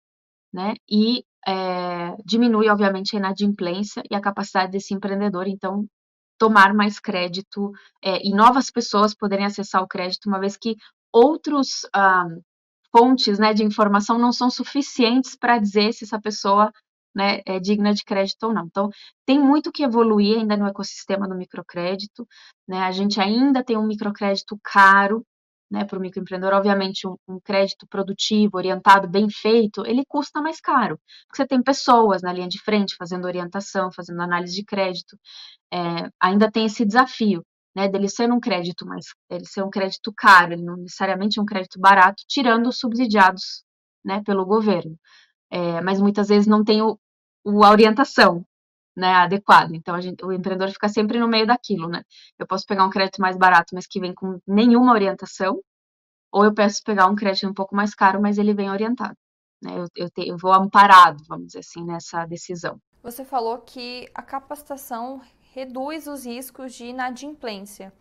né, 0.53 0.73
e 0.89 1.23
é, 1.47 2.15
diminui, 2.25 2.67
obviamente, 2.69 3.15
a 3.15 3.19
inadimplência 3.19 4.03
e 4.11 4.15
a 4.15 4.21
capacidade 4.21 4.71
desse 4.71 4.93
empreendedor, 4.93 5.47
então, 5.47 5.85
tomar 6.37 6.73
mais 6.73 6.99
crédito 6.99 7.71
é, 8.03 8.25
e 8.25 8.31
novas 8.33 8.69
pessoas 8.69 9.13
poderem 9.13 9.45
acessar 9.45 9.81
o 9.81 9.87
crédito, 9.87 10.27
uma 10.27 10.39
vez 10.39 10.55
que 10.57 10.75
outros 11.11 11.87
ah, 11.93 12.27
fontes 12.95 13.39
né, 13.39 13.53
de 13.53 13.63
informação 13.63 14.17
não 14.17 14.31
são 14.31 14.49
suficientes 14.49 15.35
para 15.35 15.57
dizer 15.57 15.93
se 15.93 16.03
essa 16.03 16.19
pessoa 16.19 16.71
né, 17.15 17.41
é 17.45 17.59
digna 17.59 17.93
de 17.93 18.03
crédito 18.03 18.43
ou 18.43 18.53
não. 18.53 18.65
Então, 18.65 18.89
tem 19.25 19.39
muito 19.39 19.71
que 19.71 19.83
evoluir 19.83 20.37
ainda 20.37 20.55
no 20.55 20.67
ecossistema 20.67 21.27
do 21.27 21.35
microcrédito. 21.35 22.27
Né? 22.67 22.79
A 22.79 22.91
gente 22.91 23.19
ainda 23.19 23.63
tem 23.63 23.77
um 23.77 23.87
microcrédito 23.87 24.57
caro 24.63 25.25
né, 25.69 25.85
para 25.85 25.97
o 25.97 26.01
microempreendedor. 26.01 26.53
Obviamente, 26.55 27.07
um, 27.07 27.15
um, 27.27 27.39
crédito 27.39 27.87
produtivo, 27.87 28.57
orientado, 28.57 29.07
bem 29.07 29.29
feito, 29.29 29.85
ele 29.85 30.03
custa 30.07 30.41
mais 30.41 30.59
caro. 30.61 30.99
Porque 31.27 31.41
você 31.43 31.47
tem 31.47 31.61
pessoas 31.61 32.21
na 32.21 32.33
linha 32.33 32.47
de 32.47 32.61
frente 32.61 32.95
fazendo 32.97 33.25
orientação, 33.25 33.91
fazendo 33.91 34.21
análise 34.21 34.55
de 34.55 34.63
crédito. 34.63 35.17
É, 35.73 36.09
ainda 36.21 36.51
tem 36.51 36.65
esse 36.65 36.85
desafio 36.85 37.43
né, 37.75 37.87
dele 37.87 38.09
ser 38.09 38.31
um 38.31 38.39
crédito, 38.39 38.85
mas 38.87 39.05
ele 39.29 39.45
ser 39.45 39.63
um 39.63 39.69
crédito 39.69 40.11
caro, 40.15 40.53
ele 40.53 40.63
não 40.63 40.77
necessariamente 40.77 41.39
é 41.39 41.41
um 41.41 41.45
crédito 41.45 41.79
barato, 41.79 42.23
tirando 42.27 42.67
os 42.69 42.79
subsidiados, 42.79 43.63
né, 44.03 44.23
pelo 44.25 44.45
governo. 44.45 44.97
É, 45.51 45.81
mas 45.81 46.01
muitas 46.01 46.27
vezes 46.29 46.47
não 46.47 46.63
tem 46.63 46.81
o, 46.81 46.97
o 47.45 47.63
a 47.63 47.69
orientação, 47.69 48.45
né, 48.97 49.13
adequada. 49.13 49.75
Então 49.75 50.01
gente, 50.01 50.25
o 50.25 50.31
empreendedor 50.31 50.73
fica 50.73 50.89
sempre 50.89 51.19
no 51.19 51.27
meio 51.27 51.45
daquilo, 51.45 51.87
né? 51.87 52.01
Eu 52.39 52.47
posso 52.47 52.65
pegar 52.65 52.83
um 52.83 52.89
crédito 52.89 53.21
mais 53.21 53.37
barato, 53.37 53.75
mas 53.75 53.85
que 53.85 53.99
vem 53.99 54.13
com 54.13 54.39
nenhuma 54.47 54.91
orientação, 54.91 55.61
ou 56.31 56.43
eu 56.43 56.53
peço 56.53 56.81
pegar 56.83 57.05
um 57.05 57.15
crédito 57.15 57.47
um 57.47 57.53
pouco 57.53 57.75
mais 57.75 57.93
caro, 57.93 58.19
mas 58.19 58.39
ele 58.39 58.55
vem 58.55 58.71
orientado. 58.71 59.15
Né? 59.63 59.77
Eu, 59.77 59.85
eu, 59.95 60.09
te, 60.09 60.27
eu 60.27 60.37
vou 60.37 60.51
amparado, 60.51 61.23
vamos 61.29 61.47
dizer 61.47 61.59
assim, 61.59 61.85
nessa 61.85 62.25
decisão. 62.25 62.79
Você 63.03 63.23
falou 63.23 63.59
que 63.59 64.09
a 64.15 64.23
capacitação 64.23 65.21
reduz 65.53 66.07
os 66.07 66.25
riscos 66.25 66.73
de 66.73 66.85
inadimplência. 66.85 67.93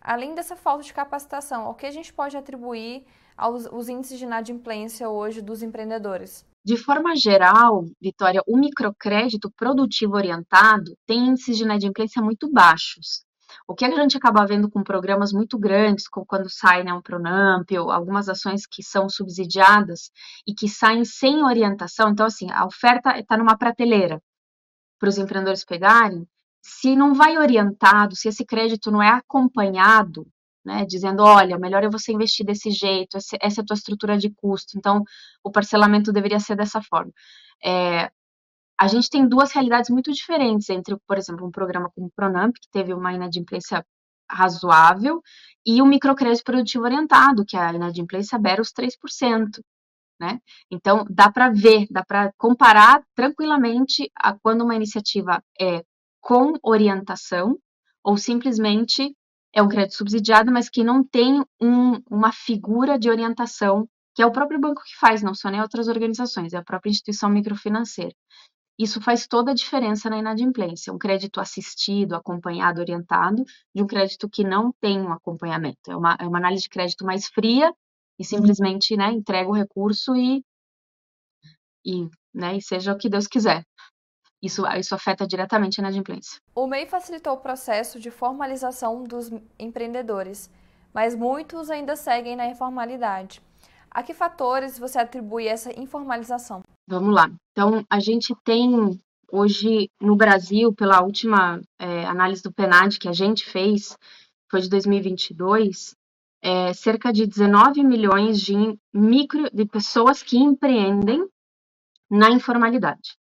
Além 0.00 0.34
dessa 0.34 0.54
falta 0.54 0.84
de 0.84 0.94
capacitação, 0.94 1.62
ao 1.66 1.74
que 1.74 1.86
a 1.86 1.90
gente 1.90 2.12
pode 2.12 2.36
atribuir 2.36 3.04
aos 3.36 3.66
os 3.66 3.88
índices 3.88 4.18
de 4.18 4.24
inadimplência 4.24 5.08
hoje 5.08 5.42
dos 5.42 5.62
empreendedores? 5.62 6.46
De 6.66 6.76
forma 6.76 7.14
geral, 7.14 7.84
Vitória, 8.02 8.42
o 8.44 8.56
microcrédito 8.58 9.48
produtivo 9.52 10.16
orientado 10.16 10.98
tem 11.06 11.28
índices 11.28 11.56
de 11.56 11.62
inadimplência 11.62 12.20
muito 12.20 12.50
baixos. 12.50 13.24
O 13.68 13.74
que 13.76 13.84
a 13.84 13.90
gente 13.94 14.16
acaba 14.16 14.44
vendo 14.44 14.68
com 14.68 14.82
programas 14.82 15.32
muito 15.32 15.56
grandes, 15.60 16.08
como 16.08 16.26
quando 16.26 16.50
sai 16.50 16.82
né, 16.82 16.92
um 16.92 17.00
Pronamp 17.00 17.70
ou 17.78 17.92
algumas 17.92 18.28
ações 18.28 18.66
que 18.66 18.82
são 18.82 19.08
subsidiadas 19.08 20.10
e 20.44 20.52
que 20.52 20.68
saem 20.68 21.04
sem 21.04 21.44
orientação, 21.44 22.10
então 22.10 22.26
assim, 22.26 22.50
a 22.50 22.66
oferta 22.66 23.16
está 23.16 23.36
numa 23.36 23.56
prateleira 23.56 24.20
para 24.98 25.08
os 25.08 25.18
empreendedores 25.18 25.64
pegarem, 25.64 26.26
se 26.60 26.96
não 26.96 27.14
vai 27.14 27.38
orientado, 27.38 28.16
se 28.16 28.26
esse 28.26 28.44
crédito 28.44 28.90
não 28.90 29.00
é 29.00 29.10
acompanhado, 29.10 30.26
né, 30.66 30.84
dizendo, 30.84 31.22
olha, 31.22 31.56
melhor 31.56 31.84
é 31.84 31.88
você 31.88 32.12
investir 32.12 32.44
desse 32.44 32.72
jeito, 32.72 33.16
essa 33.16 33.60
é 33.60 33.62
a 33.62 33.64
tua 33.64 33.74
estrutura 33.74 34.18
de 34.18 34.30
custo, 34.30 34.76
então 34.76 35.04
o 35.44 35.50
parcelamento 35.50 36.12
deveria 36.12 36.40
ser 36.40 36.56
dessa 36.56 36.82
forma. 36.82 37.12
É, 37.64 38.10
a 38.78 38.88
gente 38.88 39.08
tem 39.08 39.26
duas 39.28 39.52
realidades 39.52 39.88
muito 39.90 40.12
diferentes 40.12 40.68
entre, 40.68 40.96
por 41.06 41.16
exemplo, 41.16 41.46
um 41.46 41.52
programa 41.52 41.88
como 41.94 42.08
o 42.08 42.10
Pronamp, 42.10 42.52
que 42.60 42.68
teve 42.70 42.92
uma 42.92 43.12
inadimplência 43.12 43.86
razoável, 44.28 45.22
e 45.64 45.80
o 45.80 45.86
microcrédito 45.86 46.44
produtivo 46.44 46.84
orientado, 46.84 47.44
que 47.46 47.56
a 47.56 47.72
inadimplência 47.72 48.36
beira 48.36 48.60
os 48.60 48.72
3%. 48.72 49.62
Né? 50.18 50.40
Então, 50.68 51.04
dá 51.08 51.30
para 51.30 51.48
ver, 51.48 51.86
dá 51.90 52.04
para 52.04 52.32
comparar 52.36 53.02
tranquilamente 53.14 54.10
a 54.16 54.34
quando 54.34 54.64
uma 54.64 54.74
iniciativa 54.74 55.40
é 55.60 55.84
com 56.20 56.54
orientação 56.62 57.56
ou 58.02 58.16
simplesmente 58.16 59.14
é 59.56 59.62
um 59.62 59.68
crédito 59.68 59.96
subsidiado, 59.96 60.52
mas 60.52 60.68
que 60.68 60.84
não 60.84 61.02
tem 61.02 61.40
um, 61.58 61.94
uma 62.10 62.30
figura 62.30 62.98
de 62.98 63.08
orientação, 63.08 63.88
que 64.14 64.20
é 64.22 64.26
o 64.26 64.30
próprio 64.30 64.60
banco 64.60 64.82
que 64.84 64.94
faz, 65.00 65.22
não 65.22 65.34
são 65.34 65.50
nem 65.50 65.62
outras 65.62 65.88
organizações, 65.88 66.52
é 66.52 66.58
a 66.58 66.62
própria 66.62 66.90
instituição 66.90 67.30
microfinanceira. 67.30 68.14
isso 68.78 69.00
faz 69.00 69.26
toda 69.26 69.52
a 69.52 69.54
diferença 69.54 70.10
na 70.10 70.18
inadimplência. 70.18 70.92
Um 70.92 70.98
crédito 70.98 71.40
assistido, 71.40 72.14
acompanhado, 72.14 72.80
orientado, 72.80 73.42
de 73.74 73.82
um 73.82 73.86
crédito 73.86 74.28
que 74.28 74.44
não 74.44 74.72
tem 74.80 75.00
um 75.00 75.12
acompanhamento. 75.12 75.90
É 75.90 75.96
uma, 75.96 76.16
é 76.20 76.26
uma 76.28 76.38
análise 76.38 76.64
de 76.64 76.68
crédito 76.68 77.06
mais 77.06 77.26
fria 77.28 77.72
e 78.18 78.24
simplesmente 78.24 78.96
né, 78.96 79.10
entrega 79.12 79.48
o 79.48 79.54
recurso 79.54 80.14
e, 80.14 80.44
e, 81.84 82.06
né, 82.34 82.56
e 82.58 82.62
seja 82.62 82.92
o 82.92 82.98
que 82.98 83.08
Deus 83.08 83.26
quiser. 83.26 83.64
Isso, 84.46 84.62
isso 84.78 84.94
afeta 84.94 85.26
diretamente 85.26 85.80
a 85.80 85.82
inadimplência. 85.82 86.40
O 86.54 86.66
MEI 86.66 86.86
facilitou 86.86 87.34
o 87.34 87.38
processo 87.38 87.98
de 87.98 88.10
formalização 88.10 89.02
dos 89.02 89.30
empreendedores, 89.58 90.50
mas 90.94 91.16
muitos 91.16 91.68
ainda 91.68 91.96
seguem 91.96 92.36
na 92.36 92.46
informalidade. 92.46 93.42
A 93.90 94.02
que 94.02 94.14
fatores 94.14 94.78
você 94.78 94.98
atribui 94.98 95.48
essa 95.48 95.70
informalização? 95.78 96.62
Vamos 96.86 97.12
lá. 97.14 97.28
Então, 97.50 97.84
a 97.90 97.98
gente 97.98 98.34
tem 98.44 99.00
hoje 99.32 99.90
no 100.00 100.14
Brasil, 100.14 100.72
pela 100.72 101.02
última 101.02 101.60
é, 101.78 102.04
análise 102.04 102.42
do 102.42 102.52
PNAD 102.52 102.98
que 102.98 103.08
a 103.08 103.12
gente 103.12 103.44
fez, 103.44 103.96
foi 104.48 104.60
de 104.60 104.68
2022, 104.68 105.96
é, 106.40 106.72
cerca 106.72 107.12
de 107.12 107.26
19 107.26 107.82
milhões 107.82 108.40
de 108.40 108.78
micro 108.94 109.50
de 109.52 109.64
pessoas 109.64 110.22
que 110.22 110.36
empreendem 110.38 111.26
na 112.08 112.30
informalidade. 112.30 113.16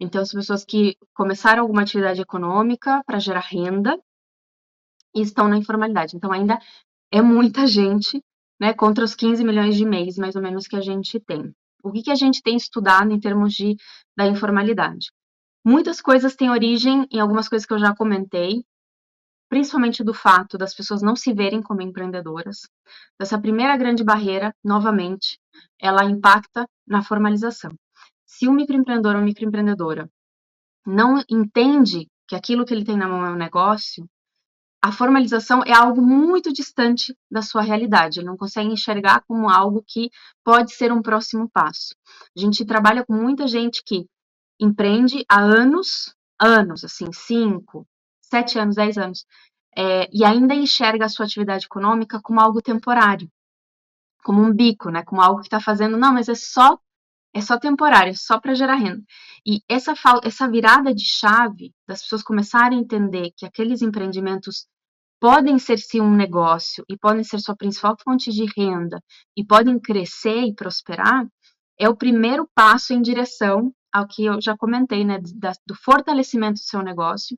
Então, 0.00 0.24
são 0.24 0.38
pessoas 0.38 0.64
que 0.64 0.96
começaram 1.14 1.62
alguma 1.62 1.82
atividade 1.82 2.20
econômica 2.20 3.02
para 3.06 3.18
gerar 3.18 3.40
renda 3.40 3.98
e 5.14 5.22
estão 5.22 5.48
na 5.48 5.56
informalidade. 5.56 6.16
Então, 6.16 6.32
ainda 6.32 6.58
é 7.10 7.22
muita 7.22 7.66
gente 7.66 8.22
né, 8.60 8.72
contra 8.72 9.04
os 9.04 9.14
15 9.14 9.44
milhões 9.44 9.76
de 9.76 9.82
e-mails, 9.82 10.18
mais 10.18 10.36
ou 10.36 10.42
menos, 10.42 10.66
que 10.66 10.76
a 10.76 10.80
gente 10.80 11.20
tem. 11.20 11.52
O 11.82 11.92
que, 11.92 12.02
que 12.02 12.10
a 12.10 12.14
gente 12.14 12.42
tem 12.42 12.56
estudado 12.56 13.12
em 13.12 13.20
termos 13.20 13.54
de, 13.54 13.76
da 14.16 14.26
informalidade? 14.26 15.10
Muitas 15.64 16.00
coisas 16.00 16.34
têm 16.34 16.50
origem 16.50 17.06
em 17.10 17.20
algumas 17.20 17.48
coisas 17.48 17.66
que 17.66 17.72
eu 17.72 17.78
já 17.78 17.94
comentei, 17.94 18.64
principalmente 19.48 20.02
do 20.02 20.14
fato 20.14 20.58
das 20.58 20.74
pessoas 20.74 21.02
não 21.02 21.14
se 21.14 21.32
verem 21.32 21.62
como 21.62 21.82
empreendedoras. 21.82 22.68
Essa 23.20 23.40
primeira 23.40 23.76
grande 23.76 24.02
barreira, 24.02 24.54
novamente, 24.64 25.38
ela 25.80 26.04
impacta 26.04 26.66
na 26.86 27.02
formalização. 27.02 27.72
Se 28.26 28.48
o 28.48 28.52
microempreendedor 28.52 29.16
ou 29.16 29.22
microempreendedora 29.22 30.10
não 30.84 31.22
entende 31.30 32.08
que 32.28 32.34
aquilo 32.34 32.64
que 32.64 32.74
ele 32.74 32.84
tem 32.84 32.96
na 32.96 33.08
mão 33.08 33.24
é 33.24 33.30
um 33.30 33.36
negócio, 33.36 34.08
a 34.82 34.92
formalização 34.92 35.62
é 35.64 35.72
algo 35.72 36.02
muito 36.02 36.52
distante 36.52 37.16
da 37.30 37.42
sua 37.42 37.62
realidade, 37.62 38.20
ele 38.20 38.26
não 38.26 38.36
consegue 38.36 38.68
enxergar 38.68 39.22
como 39.26 39.48
algo 39.48 39.82
que 39.86 40.10
pode 40.44 40.72
ser 40.72 40.92
um 40.92 41.02
próximo 41.02 41.48
passo. 41.50 41.94
A 42.36 42.40
gente 42.40 42.64
trabalha 42.64 43.04
com 43.04 43.12
muita 43.12 43.48
gente 43.48 43.82
que 43.84 44.06
empreende 44.60 45.24
há 45.28 45.40
anos, 45.40 46.14
anos, 46.40 46.84
assim, 46.84 47.12
cinco, 47.12 47.86
sete 48.20 48.58
anos, 48.58 48.76
dez 48.76 48.98
anos, 48.98 49.24
é, 49.76 50.08
e 50.12 50.24
ainda 50.24 50.54
enxerga 50.54 51.06
a 51.06 51.08
sua 51.08 51.26
atividade 51.26 51.66
econômica 51.66 52.20
como 52.22 52.40
algo 52.40 52.62
temporário, 52.62 53.30
como 54.22 54.42
um 54.42 54.52
bico, 54.52 54.90
né, 54.90 55.02
como 55.04 55.20
algo 55.20 55.40
que 55.40 55.46
está 55.46 55.60
fazendo, 55.60 55.96
não, 55.96 56.12
mas 56.12 56.28
é 56.28 56.34
só 56.34 56.78
é 57.36 57.40
só 57.42 57.58
temporário, 57.58 58.10
é 58.12 58.14
só 58.14 58.40
para 58.40 58.54
gerar 58.54 58.76
renda. 58.76 59.02
E 59.46 59.60
essa, 59.68 59.92
essa 60.24 60.50
virada 60.50 60.94
de 60.94 61.04
chave 61.04 61.70
das 61.86 62.00
pessoas 62.00 62.22
começarem 62.22 62.78
a 62.78 62.80
entender 62.80 63.30
que 63.36 63.44
aqueles 63.44 63.82
empreendimentos 63.82 64.66
podem 65.20 65.58
ser 65.58 65.78
sim 65.78 66.00
um 66.00 66.16
negócio 66.16 66.82
e 66.88 66.96
podem 66.96 67.22
ser 67.22 67.38
sua 67.40 67.54
principal 67.54 67.94
fonte 68.02 68.30
de 68.30 68.46
renda 68.56 69.02
e 69.36 69.44
podem 69.44 69.78
crescer 69.78 70.44
e 70.44 70.54
prosperar, 70.54 71.26
é 71.78 71.86
o 71.90 71.96
primeiro 71.96 72.48
passo 72.54 72.94
em 72.94 73.02
direção 73.02 73.70
ao 73.92 74.08
que 74.08 74.24
eu 74.24 74.40
já 74.40 74.56
comentei, 74.56 75.04
né, 75.04 75.18
da, 75.34 75.52
do 75.66 75.74
fortalecimento 75.74 76.54
do 76.54 76.64
seu 76.64 76.82
negócio 76.82 77.36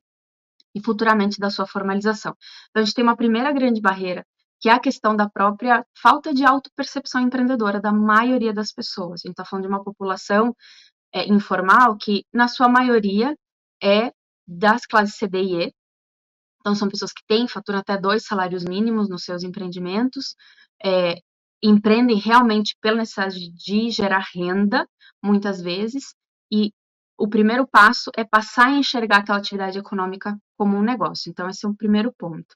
e 0.73 0.81
futuramente 0.81 1.39
da 1.39 1.49
sua 1.49 1.67
formalização. 1.67 2.33
Então, 2.69 2.81
a 2.81 2.85
gente 2.85 2.95
tem 2.95 3.03
uma 3.03 3.17
primeira 3.17 3.51
grande 3.51 3.81
barreira, 3.81 4.25
que 4.59 4.69
é 4.69 4.73
a 4.73 4.79
questão 4.79 5.15
da 5.15 5.29
própria 5.29 5.85
falta 6.01 6.33
de 6.33 6.45
autopercepção 6.45 7.21
empreendedora 7.21 7.79
da 7.79 7.91
maioria 7.91 8.53
das 8.53 8.71
pessoas. 8.71 9.21
A 9.23 9.27
gente 9.27 9.31
está 9.31 9.45
falando 9.45 9.63
de 9.63 9.69
uma 9.69 9.83
população 9.83 10.55
é, 11.13 11.27
informal 11.27 11.97
que, 11.97 12.25
na 12.33 12.47
sua 12.47 12.67
maioria, 12.67 13.35
é 13.81 14.11
das 14.47 14.85
classes 14.85 15.15
C, 15.15 15.29
e 15.33 15.63
E, 15.63 15.73
então, 16.59 16.75
são 16.75 16.89
pessoas 16.89 17.13
que 17.13 17.23
têm, 17.27 17.47
faturam 17.47 17.79
até 17.79 17.97
dois 17.97 18.25
salários 18.25 18.65
mínimos 18.65 19.09
nos 19.09 19.23
seus 19.23 19.43
empreendimentos, 19.43 20.35
é, 20.83 21.15
empreendem 21.63 22.17
realmente 22.17 22.77
pela 22.81 22.97
necessidade 22.97 23.51
de 23.51 23.89
gerar 23.89 24.25
renda, 24.33 24.87
muitas 25.23 25.61
vezes, 25.61 26.13
e 26.51 26.73
o 27.17 27.27
primeiro 27.27 27.67
passo 27.67 28.11
é 28.15 28.23
passar 28.23 28.67
a 28.67 28.77
enxergar 28.77 29.17
aquela 29.17 29.39
atividade 29.39 29.77
econômica 29.77 30.37
como 30.57 30.77
um 30.77 30.81
negócio. 30.81 31.29
Então, 31.29 31.49
esse 31.49 31.65
é 31.65 31.69
o 31.69 31.75
primeiro 31.75 32.13
ponto. 32.17 32.55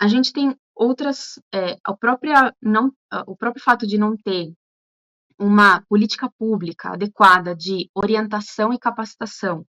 A 0.00 0.08
gente 0.08 0.32
tem 0.32 0.56
outras, 0.74 1.40
é, 1.52 1.76
a 1.84 1.94
própria, 1.94 2.54
não, 2.60 2.92
o 3.26 3.36
próprio 3.36 3.62
fato 3.62 3.86
de 3.86 3.98
não 3.98 4.16
ter 4.16 4.52
uma 5.38 5.82
política 5.82 6.30
pública 6.38 6.90
adequada 6.90 7.54
de 7.54 7.90
orientação 7.94 8.72
e 8.72 8.78
capacitação 8.78 9.66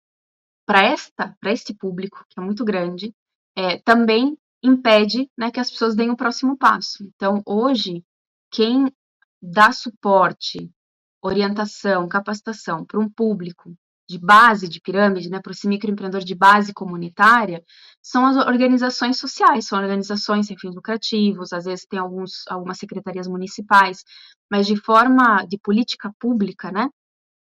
para 0.66 0.82
esta, 0.82 1.36
para 1.40 1.52
este 1.52 1.74
público, 1.74 2.24
que 2.28 2.38
é 2.38 2.42
muito 2.42 2.64
grande, 2.64 3.14
é, 3.56 3.78
também 3.78 4.36
impede 4.62 5.30
né, 5.36 5.50
que 5.50 5.60
as 5.60 5.70
pessoas 5.70 5.94
deem 5.94 6.10
o 6.10 6.16
próximo 6.16 6.56
passo. 6.56 7.04
Então, 7.04 7.42
hoje, 7.46 8.04
quem 8.50 8.92
dá 9.40 9.72
suporte, 9.72 10.70
orientação, 11.22 12.08
capacitação 12.08 12.84
para 12.84 13.00
um 13.00 13.08
público 13.08 13.74
de 14.11 14.18
base 14.18 14.68
de 14.68 14.81
pirâmide, 14.81 15.31
né, 15.31 15.40
para 15.40 15.53
esse 15.53 15.68
microempreendedor 15.68 16.25
de 16.25 16.35
base 16.35 16.75
comunitária, 16.75 17.62
são 18.03 18.27
as 18.27 18.37
organizações 18.37 19.18
sociais, 19.18 19.66
são 19.68 19.79
organizações 19.79 20.49
sem 20.49 20.59
fins 20.59 20.75
lucrativos, 20.75 21.53
às 21.53 21.64
vezes 21.64 21.87
tem 21.87 22.01
alguns, 22.01 22.44
algumas 22.49 22.77
secretarias 22.77 23.29
municipais, 23.29 24.03
mas 24.51 24.66
de 24.66 24.75
forma 24.75 25.46
de 25.46 25.57
política 25.59 26.12
pública, 26.18 26.73
né, 26.73 26.88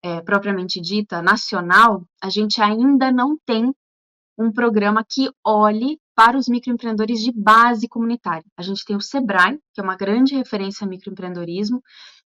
é, 0.04 0.22
propriamente 0.22 0.80
dita, 0.80 1.24
nacional, 1.24 2.04
a 2.22 2.30
gente 2.30 2.62
ainda 2.62 3.12
não 3.12 3.36
tem 3.48 3.74
um 4.38 4.52
programa 4.52 5.04
que 5.04 5.28
olhe 5.44 6.00
para 6.16 6.38
os 6.38 6.48
microempreendedores 6.48 7.20
de 7.20 7.32
base 7.32 7.88
comunitária. 7.88 8.46
A 8.56 8.62
gente 8.62 8.86
tem 8.86 8.96
o 8.96 9.02
Sebrae, 9.02 9.58
que 9.74 9.82
é 9.82 9.84
uma 9.84 9.98
grande 9.98 10.36
referência 10.36 10.86
a 10.86 10.88
microempreendedorismo, 10.88 11.82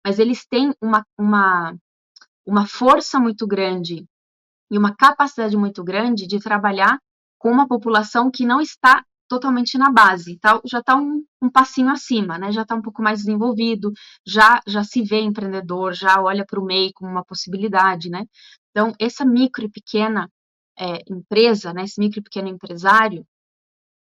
mas 0.04 0.18
eles 0.18 0.48
têm 0.48 0.74
uma, 0.82 1.06
uma, 1.16 1.76
uma 2.44 2.66
força 2.66 3.20
muito 3.20 3.46
grande 3.46 4.04
e 4.72 4.78
uma 4.78 4.96
capacidade 4.96 5.58
muito 5.58 5.84
grande 5.84 6.26
de 6.26 6.40
trabalhar 6.40 6.98
com 7.38 7.52
uma 7.52 7.68
população 7.68 8.32
que 8.32 8.46
não 8.46 8.62
está 8.62 9.04
totalmente 9.28 9.78
na 9.78 9.92
base, 9.92 10.38
tá? 10.40 10.60
já 10.66 10.80
está 10.80 10.96
um, 10.96 11.24
um, 11.42 11.50
passinho 11.50 11.90
acima, 11.90 12.38
né? 12.38 12.52
já 12.52 12.64
está 12.64 12.76
um 12.76 12.82
pouco 12.82 13.02
mais 13.02 13.20
desenvolvido, 13.20 13.92
já, 14.26 14.60
já 14.68 14.84
se 14.84 15.02
vê 15.02 15.22
empreendedor, 15.22 15.94
já 15.94 16.22
olha 16.22 16.46
para 16.46 16.60
o 16.60 16.66
MEI 16.66 16.92
como 16.94 17.12
uma 17.12 17.24
possibilidade. 17.24 18.10
Né? 18.10 18.26
Então, 18.70 18.94
essa 19.00 19.26
micro 19.26 19.66
e 19.66 19.70
pequena 19.70 20.30
é, 20.78 21.00
empresa, 21.10 21.74
né, 21.74 21.84
esse 21.84 22.00
micro 22.00 22.20
e 22.20 22.24
pequeno 22.24 22.48
empresário, 22.48 23.26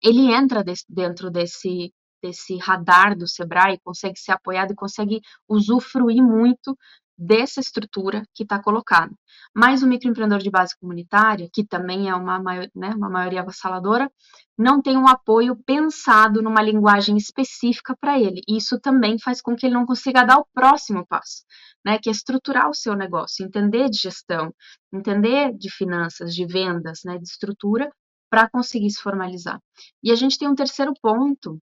ele 0.03 0.33
entra 0.33 0.65
dentro 0.89 1.31
desse, 1.31 1.93
desse 2.23 2.57
radar 2.57 3.17
do 3.17 3.29
Sebrae, 3.29 3.81
consegue 3.85 4.19
ser 4.19 4.33
apoiado 4.33 4.73
e 4.73 4.77
consegue 4.77 5.21
usufruir 5.49 6.23
muito 6.23 6.77
dessa 7.21 7.61
estrutura 7.61 8.25
que 8.35 8.45
está 8.45 8.63
colocada. 8.63 9.13
Mas 9.55 9.83
o 9.83 9.87
microempreendedor 9.87 10.39
de 10.43 10.51
base 10.51 10.75
comunitária, 10.81 11.51
que 11.53 11.63
também 11.63 12.09
é 12.09 12.15
uma, 12.15 12.39
né, 12.75 12.95
uma 12.97 13.11
maioria 13.11 13.43
avassaladora, 13.43 14.11
não 14.57 14.81
tem 14.81 14.97
um 14.97 15.07
apoio 15.07 15.55
pensado 15.67 16.41
numa 16.41 16.63
linguagem 16.63 17.19
específica 17.19 17.95
para 18.01 18.19
ele. 18.19 18.41
E 18.49 18.57
isso 18.57 18.81
também 18.81 19.19
faz 19.19 19.43
com 19.43 19.55
que 19.55 19.67
ele 19.67 19.75
não 19.75 19.85
consiga 19.85 20.25
dar 20.25 20.39
o 20.39 20.47
próximo 20.55 21.07
passo, 21.07 21.45
né, 21.85 21.99
que 21.99 22.09
é 22.09 22.13
estruturar 22.13 22.71
o 22.71 22.75
seu 22.75 22.97
negócio, 22.97 23.45
entender 23.45 23.91
de 23.91 23.99
gestão, 23.99 24.55
entender 24.93 25.53
de 25.55 25.71
finanças, 25.71 26.35
de 26.35 26.47
vendas, 26.47 27.01
né, 27.05 27.19
de 27.19 27.29
estrutura, 27.29 27.91
para 28.31 28.49
conseguir 28.49 28.91
se 28.91 29.03
formalizar. 29.03 29.61
E 30.03 30.11
a 30.11 30.15
gente 30.15 30.39
tem 30.39 30.49
um 30.49 30.55
terceiro 30.55 30.95
ponto, 31.03 31.59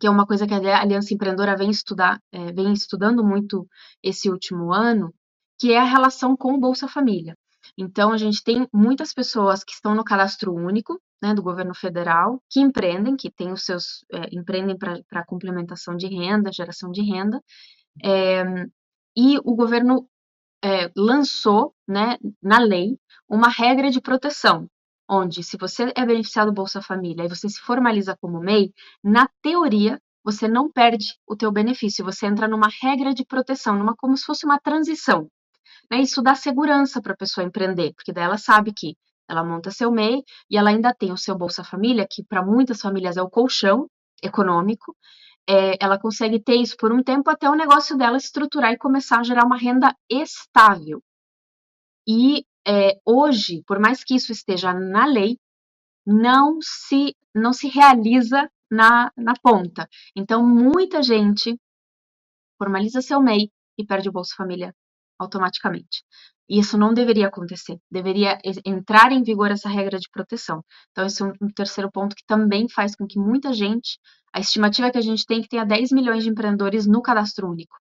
que 0.00 0.06
é 0.06 0.10
uma 0.10 0.26
coisa 0.26 0.46
que 0.46 0.54
a 0.54 0.80
Aliança 0.80 1.14
Empreendedora 1.14 1.56
vem, 1.56 1.70
estudar, 1.70 2.20
é, 2.32 2.52
vem 2.52 2.72
estudando 2.72 3.24
muito 3.24 3.66
esse 4.02 4.30
último 4.30 4.72
ano, 4.72 5.12
que 5.58 5.72
é 5.72 5.78
a 5.78 5.84
relação 5.84 6.36
com 6.36 6.54
o 6.54 6.60
Bolsa 6.60 6.86
Família. 6.86 7.36
Então, 7.76 8.12
a 8.12 8.16
gente 8.16 8.42
tem 8.44 8.68
muitas 8.72 9.12
pessoas 9.12 9.64
que 9.64 9.72
estão 9.72 9.94
no 9.94 10.04
cadastro 10.04 10.54
único, 10.54 11.00
né, 11.22 11.34
do 11.34 11.42
governo 11.42 11.74
federal, 11.74 12.40
que 12.50 12.60
empreendem, 12.60 13.16
que 13.16 13.30
têm 13.30 13.52
os 13.52 13.64
seus, 13.64 14.04
é, 14.12 14.28
empreendem 14.32 14.76
para 14.78 15.24
complementação 15.26 15.96
de 15.96 16.06
renda, 16.06 16.52
geração 16.52 16.90
de 16.90 17.02
renda, 17.02 17.42
é, 18.04 18.44
e 19.16 19.38
o 19.38 19.54
governo 19.54 20.08
é, 20.62 20.90
lançou, 20.96 21.74
né, 21.88 22.16
na 22.42 22.58
lei, 22.58 22.98
uma 23.28 23.48
regra 23.48 23.90
de 23.90 24.00
proteção, 24.00 24.68
onde 25.08 25.42
se 25.42 25.56
você 25.56 25.92
é 25.94 26.04
beneficiado 26.04 26.48
do 26.48 26.54
Bolsa 26.54 26.82
Família 26.82 27.24
e 27.24 27.28
você 27.28 27.48
se 27.48 27.60
formaliza 27.60 28.16
como 28.20 28.40
MEI, 28.40 28.72
na 29.02 29.28
teoria 29.42 30.00
você 30.24 30.48
não 30.48 30.70
perde 30.70 31.14
o 31.26 31.36
teu 31.36 31.52
benefício, 31.52 32.04
você 32.04 32.26
entra 32.26 32.48
numa 32.48 32.68
regra 32.82 33.14
de 33.14 33.24
proteção, 33.24 33.78
numa 33.78 33.94
como 33.96 34.16
se 34.16 34.24
fosse 34.24 34.44
uma 34.44 34.58
transição. 34.58 35.28
né, 35.90 36.00
isso 36.00 36.22
dá 36.22 36.34
segurança 36.34 37.00
para 37.02 37.12
a 37.12 37.16
pessoa 37.16 37.46
empreender, 37.46 37.92
porque 37.94 38.12
daí 38.12 38.24
ela 38.24 38.38
sabe 38.38 38.72
que 38.74 38.96
ela 39.28 39.44
monta 39.44 39.70
seu 39.70 39.90
MEI 39.90 40.22
e 40.50 40.56
ela 40.56 40.70
ainda 40.70 40.94
tem 40.94 41.12
o 41.12 41.16
seu 41.16 41.36
Bolsa 41.36 41.64
Família, 41.64 42.06
que 42.10 42.24
para 42.24 42.44
muitas 42.44 42.80
famílias 42.80 43.16
é 43.16 43.22
o 43.22 43.30
colchão 43.30 43.88
econômico. 44.22 44.96
É, 45.48 45.76
ela 45.80 45.98
consegue 45.98 46.40
ter 46.42 46.56
isso 46.56 46.76
por 46.76 46.92
um 46.92 47.02
tempo 47.02 47.30
até 47.30 47.48
o 47.48 47.54
negócio 47.54 47.96
dela 47.96 48.16
estruturar 48.16 48.72
e 48.72 48.78
começar 48.78 49.20
a 49.20 49.22
gerar 49.22 49.44
uma 49.44 49.56
renda 49.56 49.94
estável. 50.10 51.00
E 52.08 52.44
é, 52.66 52.98
hoje, 53.04 53.62
por 53.66 53.78
mais 53.78 54.02
que 54.02 54.14
isso 54.14 54.32
esteja 54.32 54.74
na 54.74 55.06
lei, 55.06 55.38
não 56.04 56.58
se 56.60 57.14
não 57.34 57.52
se 57.52 57.68
realiza 57.68 58.50
na, 58.70 59.12
na 59.16 59.34
ponta. 59.42 59.88
Então, 60.16 60.46
muita 60.46 61.02
gente 61.02 61.58
formaliza 62.58 63.02
seu 63.02 63.20
MEI 63.20 63.50
e 63.78 63.84
perde 63.84 64.08
o 64.08 64.12
Bolsa 64.12 64.34
Família 64.36 64.74
automaticamente. 65.18 66.02
E 66.48 66.58
isso 66.58 66.78
não 66.78 66.94
deveria 66.94 67.28
acontecer. 67.28 67.78
Deveria 67.90 68.38
entrar 68.64 69.12
em 69.12 69.22
vigor 69.22 69.50
essa 69.50 69.68
regra 69.68 69.98
de 69.98 70.08
proteção. 70.10 70.62
Então, 70.90 71.04
esse 71.06 71.22
é 71.22 71.26
um, 71.26 71.50
terceiro 71.54 71.90
ponto 71.90 72.16
que 72.16 72.24
também 72.26 72.68
faz 72.68 72.96
com 72.96 73.06
que 73.06 73.18
muita 73.18 73.52
gente, 73.52 73.98
a 74.32 74.40
estimativa 74.40 74.90
que 74.90 74.98
a 74.98 75.02
gente 75.02 75.26
tem 75.26 75.40
é 75.40 75.42
que 75.42 75.48
tenha 75.48 75.64
10 75.64 75.92
milhões 75.92 76.24
de 76.24 76.30
empreendedores 76.30 76.86
no 76.86 77.02
cadastro 77.02 77.48
único. 77.50 77.76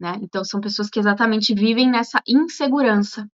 Né? 0.00 0.18
Então, 0.22 0.44
são 0.44 0.60
pessoas 0.60 0.90
que 0.90 0.98
exatamente 0.98 1.54
vivem 1.54 1.90
nessa 1.90 2.20
insegurança 2.26 3.28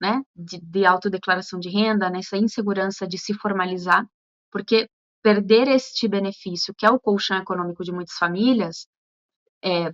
né, 0.00 0.22
de, 0.34 0.60
de 0.60 0.86
autodeclaração 0.86 1.58
de 1.58 1.68
renda, 1.68 2.10
nessa 2.10 2.36
insegurança 2.36 3.06
de 3.06 3.18
se 3.18 3.34
formalizar, 3.34 4.06
porque 4.50 4.88
perder 5.22 5.68
este 5.68 6.08
benefício, 6.08 6.74
que 6.76 6.86
é 6.86 6.90
o 6.90 7.00
colchão 7.00 7.38
econômico 7.38 7.84
de 7.84 7.92
muitas 7.92 8.16
famílias, 8.16 8.86
é, 9.62 9.92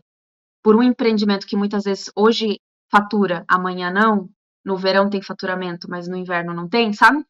por 0.63 0.77
um 0.77 0.83
empreendimento 0.83 1.47
que 1.47 1.57
muitas 1.57 1.85
vezes 1.85 2.11
hoje 2.17 2.61
fatura, 2.91 3.45
amanhã 3.49 3.91
não, 3.91 4.29
no 4.65 4.77
verão 4.77 5.11
tem 5.11 5.23
faturamento, 5.23 5.89
mas 5.91 6.09
no 6.09 6.17
inverno 6.17 6.55
não 6.55 6.69
tem, 6.69 6.93
sabe? 6.93 7.25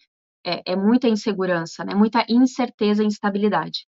É, 0.45 0.73
é 0.73 0.77
muita 0.77 1.09
insegurança, 1.09 1.85
né? 1.85 1.95
muita 1.95 2.25
incerteza 2.29 3.03
e 3.03 3.07
instabilidade. 3.07 3.87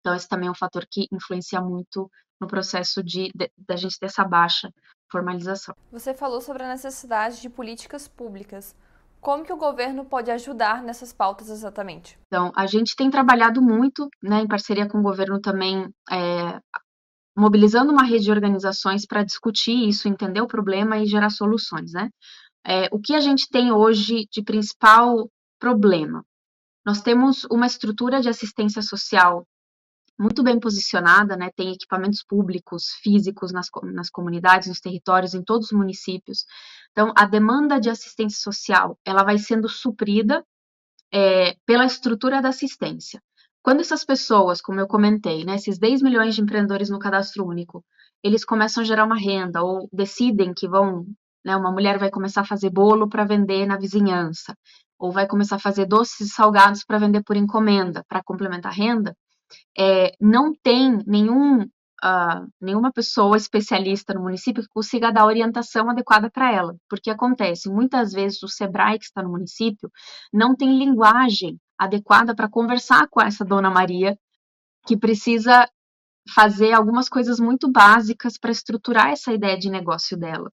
Então, 0.00 0.14
esse 0.14 0.28
também 0.28 0.48
é 0.48 0.50
um 0.50 0.54
fator 0.54 0.86
que 0.90 1.06
influencia 1.12 1.60
muito 1.60 2.10
no 2.40 2.46
processo 2.46 3.02
de, 3.02 3.30
da 3.58 3.76
gente 3.76 3.98
ter 3.98 4.06
essa 4.06 4.24
baixa 4.24 4.72
formalização. 5.10 5.74
Você 5.90 6.14
falou 6.14 6.40
sobre 6.40 6.62
a 6.62 6.68
necessidade 6.68 7.40
de 7.40 7.48
políticas 7.48 8.06
públicas. 8.06 8.74
Como 9.20 9.44
que 9.44 9.52
o 9.52 9.56
governo 9.56 10.04
pode 10.04 10.30
ajudar 10.30 10.82
nessas 10.82 11.12
pautas 11.12 11.50
exatamente? 11.50 12.18
Então, 12.26 12.50
a 12.56 12.66
gente 12.66 12.96
tem 12.96 13.10
trabalhado 13.10 13.60
muito, 13.60 14.08
né, 14.22 14.40
em 14.40 14.48
parceria 14.48 14.88
com 14.88 14.98
o 14.98 15.02
governo 15.02 15.38
também, 15.40 15.92
é, 16.10 16.58
mobilizando 17.36 17.92
uma 17.92 18.04
rede 18.04 18.24
de 18.24 18.30
organizações 18.30 19.04
para 19.06 19.22
discutir 19.22 19.88
isso, 19.88 20.08
entender 20.08 20.40
o 20.40 20.46
problema 20.46 20.98
e 20.98 21.06
gerar 21.06 21.30
soluções, 21.30 21.92
né? 21.92 22.08
É, 22.66 22.88
o 22.92 22.98
que 22.98 23.14
a 23.14 23.20
gente 23.20 23.48
tem 23.50 23.72
hoje 23.72 24.26
de 24.30 24.42
principal 24.42 25.28
problema? 25.58 26.24
Nós 26.84 27.02
temos 27.02 27.44
uma 27.50 27.66
estrutura 27.66 28.20
de 28.20 28.28
assistência 28.28 28.82
social 28.82 29.46
muito 30.20 30.42
bem 30.42 30.60
posicionada, 30.60 31.34
né? 31.34 31.50
Tem 31.56 31.72
equipamentos 31.72 32.22
públicos, 32.22 32.90
físicos 33.02 33.52
nas, 33.52 33.68
nas 33.84 34.10
comunidades, 34.10 34.68
nos 34.68 34.78
territórios, 34.78 35.32
em 35.32 35.42
todos 35.42 35.68
os 35.68 35.72
municípios. 35.72 36.44
Então, 36.92 37.10
a 37.16 37.24
demanda 37.24 37.80
de 37.80 37.88
assistência 37.88 38.38
social, 38.38 38.98
ela 39.02 39.24
vai 39.24 39.38
sendo 39.38 39.66
suprida 39.66 40.44
é, 41.10 41.56
pela 41.64 41.86
estrutura 41.86 42.42
da 42.42 42.50
assistência. 42.50 43.18
Quando 43.62 43.80
essas 43.80 44.04
pessoas, 44.04 44.60
como 44.60 44.78
eu 44.78 44.86
comentei, 44.86 45.42
né, 45.44 45.54
esses 45.54 45.78
10 45.78 46.02
milhões 46.02 46.34
de 46.34 46.42
empreendedores 46.42 46.90
no 46.90 46.98
cadastro 46.98 47.46
único, 47.46 47.82
eles 48.22 48.44
começam 48.44 48.82
a 48.82 48.86
gerar 48.86 49.04
uma 49.04 49.18
renda 49.18 49.62
ou 49.62 49.88
decidem 49.90 50.52
que 50.52 50.68
vão, 50.68 51.06
né, 51.42 51.56
uma 51.56 51.72
mulher 51.72 51.98
vai 51.98 52.10
começar 52.10 52.42
a 52.42 52.46
fazer 52.46 52.68
bolo 52.68 53.08
para 53.08 53.24
vender 53.24 53.64
na 53.64 53.78
vizinhança, 53.78 54.54
ou 54.98 55.10
vai 55.10 55.26
começar 55.26 55.56
a 55.56 55.60
fazer 55.60 55.86
doces 55.86 56.20
e 56.20 56.28
salgados 56.28 56.84
para 56.84 56.98
vender 56.98 57.22
por 57.22 57.36
encomenda, 57.38 58.04
para 58.06 58.22
complementar 58.22 58.72
a 58.72 58.74
renda, 58.74 59.16
é, 59.78 60.12
não 60.20 60.52
tem 60.62 60.98
nenhum, 61.06 61.62
uh, 61.62 62.48
nenhuma 62.60 62.92
pessoa 62.92 63.36
especialista 63.36 64.14
no 64.14 64.22
município 64.22 64.62
que 64.62 64.68
consiga 64.68 65.12
dar 65.12 65.26
orientação 65.26 65.88
adequada 65.90 66.30
para 66.30 66.52
ela. 66.52 66.76
Porque 66.88 67.10
acontece, 67.10 67.70
muitas 67.70 68.12
vezes 68.12 68.42
o 68.42 68.48
SEBRAE 68.48 68.98
que 68.98 69.04
está 69.04 69.22
no 69.22 69.30
município 69.30 69.90
não 70.32 70.54
tem 70.56 70.78
linguagem 70.78 71.58
adequada 71.78 72.34
para 72.34 72.48
conversar 72.48 73.08
com 73.08 73.20
essa 73.22 73.44
dona 73.44 73.70
Maria, 73.70 74.16
que 74.86 74.96
precisa 74.96 75.66
fazer 76.34 76.72
algumas 76.72 77.08
coisas 77.08 77.40
muito 77.40 77.70
básicas 77.70 78.38
para 78.38 78.50
estruturar 78.50 79.10
essa 79.10 79.32
ideia 79.32 79.58
de 79.58 79.70
negócio 79.70 80.16
dela. 80.16 80.50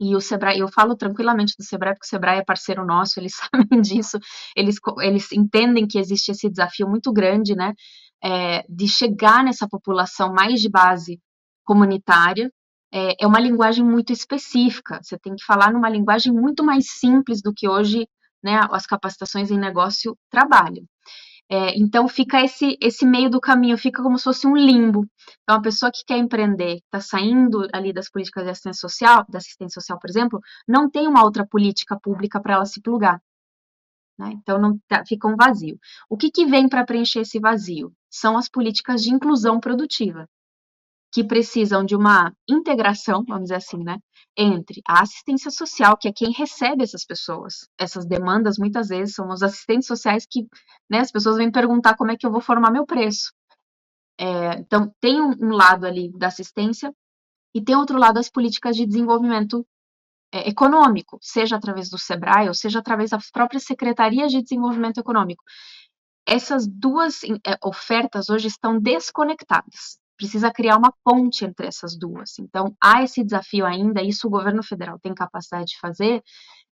E 0.00 0.16
o 0.16 0.20
Sebrae, 0.20 0.58
eu 0.58 0.68
falo 0.68 0.96
tranquilamente 0.96 1.54
do 1.56 1.62
Sebrae, 1.62 1.94
porque 1.94 2.06
o 2.06 2.08
Sebrae 2.08 2.38
é 2.38 2.44
parceiro 2.44 2.84
nosso, 2.84 3.18
eles 3.20 3.34
sabem 3.36 3.80
disso, 3.80 4.18
eles, 4.56 4.76
eles 5.00 5.30
entendem 5.32 5.86
que 5.86 5.98
existe 5.98 6.32
esse 6.32 6.50
desafio 6.50 6.88
muito 6.88 7.12
grande, 7.12 7.54
né, 7.54 7.72
é, 8.22 8.64
de 8.68 8.88
chegar 8.88 9.42
nessa 9.44 9.68
população 9.68 10.32
mais 10.32 10.60
de 10.60 10.70
base 10.70 11.20
comunitária, 11.64 12.50
é, 12.92 13.24
é 13.24 13.26
uma 13.26 13.40
linguagem 13.40 13.84
muito 13.84 14.12
específica. 14.12 15.00
Você 15.02 15.18
tem 15.18 15.34
que 15.34 15.44
falar 15.44 15.72
numa 15.72 15.88
linguagem 15.88 16.32
muito 16.32 16.62
mais 16.64 16.90
simples 16.90 17.40
do 17.42 17.52
que 17.52 17.68
hoje 17.68 18.06
né, 18.42 18.60
as 18.70 18.86
capacitações 18.86 19.50
em 19.50 19.58
negócio 19.58 20.16
trabalham. 20.30 20.84
É, 21.50 21.76
então 21.76 22.08
fica 22.08 22.40
esse, 22.42 22.78
esse 22.80 23.04
meio 23.04 23.28
do 23.28 23.40
caminho, 23.40 23.76
fica 23.76 24.02
como 24.02 24.16
se 24.16 24.24
fosse 24.24 24.46
um 24.46 24.56
limbo. 24.56 25.06
Então, 25.42 25.56
a 25.56 25.60
pessoa 25.60 25.92
que 25.92 26.02
quer 26.06 26.16
empreender, 26.16 26.76
está 26.76 27.00
saindo 27.00 27.68
ali 27.72 27.92
das 27.92 28.08
políticas 28.10 28.44
de 28.44 28.50
assistência 28.50 28.80
social, 28.88 29.24
da 29.28 29.38
assistência 29.38 29.80
social, 29.80 29.98
por 29.98 30.08
exemplo, 30.08 30.40
não 30.66 30.90
tem 30.90 31.06
uma 31.06 31.22
outra 31.22 31.46
política 31.46 31.98
pública 32.00 32.40
para 32.40 32.54
ela 32.54 32.64
se 32.64 32.80
plugar. 32.80 33.20
Né? 34.18 34.32
Então, 34.34 34.60
não 34.60 34.78
tá, 34.86 35.04
fica 35.06 35.26
um 35.26 35.36
vazio. 35.36 35.78
O 36.08 36.16
que, 36.16 36.30
que 36.30 36.46
vem 36.46 36.68
para 36.68 36.84
preencher 36.84 37.20
esse 37.20 37.38
vazio? 37.38 37.92
São 38.10 38.36
as 38.36 38.48
políticas 38.48 39.02
de 39.02 39.12
inclusão 39.12 39.58
produtiva, 39.58 40.28
que 41.12 41.24
precisam 41.24 41.84
de 41.84 41.94
uma 41.94 42.32
integração, 42.48 43.24
vamos 43.26 43.44
dizer 43.44 43.56
assim, 43.56 43.82
né, 43.82 43.98
entre 44.36 44.80
a 44.88 45.02
assistência 45.02 45.50
social, 45.50 45.96
que 45.96 46.08
é 46.08 46.12
quem 46.12 46.32
recebe 46.32 46.82
essas 46.82 47.04
pessoas. 47.04 47.68
Essas 47.78 48.06
demandas, 48.06 48.58
muitas 48.58 48.88
vezes, 48.88 49.14
são 49.14 49.28
os 49.28 49.42
assistentes 49.42 49.86
sociais 49.86 50.26
que, 50.28 50.46
né, 50.90 51.00
as 51.00 51.10
pessoas 51.12 51.36
vêm 51.36 51.50
perguntar 51.50 51.96
como 51.96 52.10
é 52.10 52.16
que 52.16 52.26
eu 52.26 52.32
vou 52.32 52.40
formar 52.40 52.70
meu 52.70 52.86
preço. 52.86 53.32
É, 54.18 54.54
então, 54.58 54.92
tem 55.00 55.20
um, 55.20 55.34
um 55.40 55.50
lado 55.50 55.86
ali 55.86 56.10
da 56.16 56.28
assistência 56.28 56.94
e 57.54 57.62
tem 57.62 57.76
outro 57.76 57.98
lado 57.98 58.18
as 58.18 58.30
políticas 58.30 58.76
de 58.76 58.86
desenvolvimento 58.86 59.66
é, 60.32 60.48
econômico, 60.48 61.18
seja 61.20 61.56
através 61.56 61.90
do 61.90 61.98
SEBRAE 61.98 62.48
ou 62.48 62.54
seja 62.54 62.78
através 62.78 63.10
das 63.10 63.30
próprias 63.30 63.64
secretarias 63.64 64.32
de 64.32 64.42
desenvolvimento 64.42 64.98
econômico. 64.98 65.44
Essas 66.26 66.66
duas 66.66 67.22
é, 67.24 67.58
ofertas 67.62 68.30
hoje 68.30 68.48
estão 68.48 68.78
desconectadas. 68.80 69.98
Precisa 70.16 70.52
criar 70.52 70.76
uma 70.76 70.94
ponte 71.04 71.44
entre 71.44 71.66
essas 71.66 71.98
duas. 71.98 72.38
Então, 72.38 72.74
há 72.80 73.02
esse 73.02 73.24
desafio 73.24 73.66
ainda, 73.66 74.02
isso 74.02 74.26
o 74.26 74.30
governo 74.30 74.62
federal 74.62 74.98
tem 75.00 75.14
capacidade 75.14 75.72
de 75.72 75.78
fazer, 75.78 76.22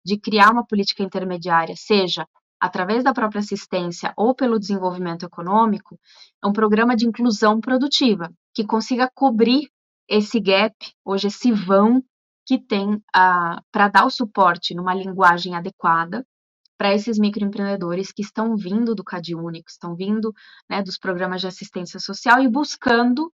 de 0.05 0.17
criar 0.17 0.51
uma 0.51 0.65
política 0.65 1.03
intermediária, 1.03 1.75
seja 1.75 2.25
através 2.59 3.03
da 3.03 3.13
própria 3.13 3.39
assistência 3.39 4.13
ou 4.17 4.35
pelo 4.35 4.59
desenvolvimento 4.59 5.25
econômico, 5.25 5.97
é 6.43 6.47
um 6.47 6.53
programa 6.53 6.95
de 6.95 7.07
inclusão 7.07 7.59
produtiva 7.59 8.31
que 8.53 8.65
consiga 8.65 9.09
cobrir 9.13 9.69
esse 10.07 10.39
gap, 10.39 10.75
hoje 11.05 11.27
esse 11.27 11.51
vão 11.51 12.03
que 12.49 12.57
tem 12.57 12.99
para 13.13 13.87
dar 13.93 14.07
o 14.07 14.09
suporte 14.09 14.73
numa 14.73 14.95
linguagem 14.95 15.53
adequada 15.53 16.25
para 16.79 16.95
esses 16.95 17.19
microempreendedores 17.19 18.11
que 18.11 18.23
estão 18.23 18.55
vindo 18.55 18.95
do 18.95 19.03
CAD 19.03 19.35
Único, 19.35 19.69
estão 19.69 19.95
vindo 19.95 20.33
né, 20.67 20.81
dos 20.81 20.97
programas 20.97 21.41
de 21.41 21.47
assistência 21.47 21.99
social 21.99 22.41
e 22.41 22.49
buscando 22.49 23.31